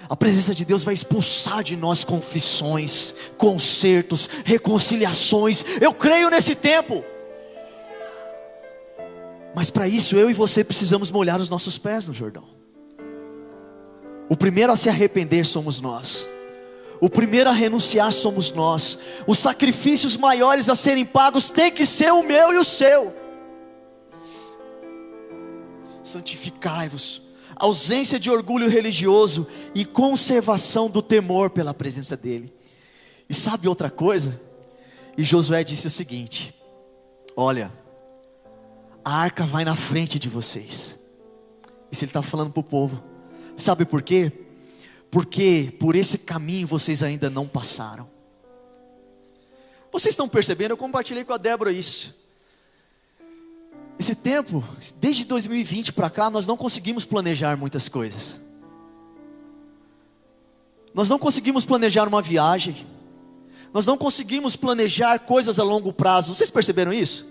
A 0.08 0.16
presença 0.16 0.54
de 0.54 0.64
Deus 0.64 0.84
vai 0.84 0.94
expulsar 0.94 1.62
de 1.62 1.76
nós 1.76 2.04
confissões, 2.04 3.14
consertos, 3.36 4.28
reconciliações. 4.44 5.64
Eu 5.80 5.94
creio 5.94 6.28
nesse 6.28 6.54
tempo. 6.54 7.04
Mas 9.54 9.70
para 9.70 9.86
isso 9.86 10.16
eu 10.16 10.30
e 10.30 10.34
você 10.34 10.64
precisamos 10.64 11.10
molhar 11.10 11.40
os 11.40 11.48
nossos 11.48 11.78
pés 11.78 12.08
no 12.08 12.14
Jordão. 12.14 12.61
O 14.32 14.36
primeiro 14.36 14.72
a 14.72 14.76
se 14.76 14.88
arrepender 14.88 15.44
somos 15.44 15.78
nós. 15.78 16.26
O 16.98 17.10
primeiro 17.10 17.50
a 17.50 17.52
renunciar 17.52 18.10
somos 18.10 18.50
nós. 18.50 18.98
Os 19.26 19.38
sacrifícios 19.38 20.16
maiores 20.16 20.70
a 20.70 20.74
serem 20.74 21.04
pagos 21.04 21.50
tem 21.50 21.70
que 21.70 21.84
ser 21.84 22.10
o 22.14 22.22
meu 22.22 22.50
e 22.50 22.56
o 22.56 22.64
seu. 22.64 23.14
Santificai-vos. 26.02 27.20
Ausência 27.56 28.18
de 28.18 28.30
orgulho 28.30 28.70
religioso 28.70 29.46
e 29.74 29.84
conservação 29.84 30.88
do 30.88 31.02
temor 31.02 31.50
pela 31.50 31.74
presença 31.74 32.16
dEle. 32.16 32.50
E 33.28 33.34
sabe 33.34 33.68
outra 33.68 33.90
coisa? 33.90 34.40
E 35.14 35.24
Josué 35.24 35.62
disse 35.62 35.88
o 35.88 35.90
seguinte: 35.90 36.54
Olha, 37.36 37.70
a 39.04 39.14
arca 39.14 39.44
vai 39.44 39.62
na 39.62 39.76
frente 39.76 40.18
de 40.18 40.30
vocês. 40.30 40.96
Isso 41.90 42.02
ele 42.02 42.08
está 42.08 42.22
falando 42.22 42.50
para 42.50 42.60
o 42.60 42.64
povo. 42.64 43.11
Sabe 43.56 43.84
por 43.84 44.02
quê? 44.02 44.32
Porque 45.10 45.74
por 45.78 45.94
esse 45.94 46.18
caminho 46.18 46.66
vocês 46.66 47.02
ainda 47.02 47.28
não 47.28 47.46
passaram. 47.46 48.08
Vocês 49.92 50.14
estão 50.14 50.28
percebendo? 50.28 50.70
Eu 50.70 50.76
compartilhei 50.76 51.24
com 51.24 51.34
a 51.34 51.36
Débora 51.36 51.70
isso. 51.70 52.14
Esse 53.98 54.14
tempo, 54.14 54.64
desde 54.96 55.24
2020 55.26 55.92
para 55.92 56.08
cá, 56.08 56.30
nós 56.30 56.46
não 56.46 56.56
conseguimos 56.56 57.04
planejar 57.04 57.56
muitas 57.56 57.88
coisas. 57.88 58.40
Nós 60.94 61.08
não 61.08 61.18
conseguimos 61.18 61.64
planejar 61.64 62.08
uma 62.08 62.20
viagem. 62.20 62.86
Nós 63.72 63.86
não 63.86 63.96
conseguimos 63.96 64.56
planejar 64.56 65.20
coisas 65.20 65.58
a 65.58 65.62
longo 65.62 65.92
prazo. 65.92 66.34
Vocês 66.34 66.50
perceberam 66.50 66.92
isso? 66.92 67.26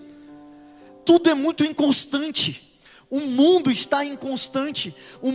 Tudo 1.04 1.30
é 1.30 1.34
muito 1.34 1.64
inconstante. 1.64 2.78
O 3.10 3.20
mundo 3.20 3.70
está 3.70 4.04
inconstante. 4.04 4.94
O 5.20 5.30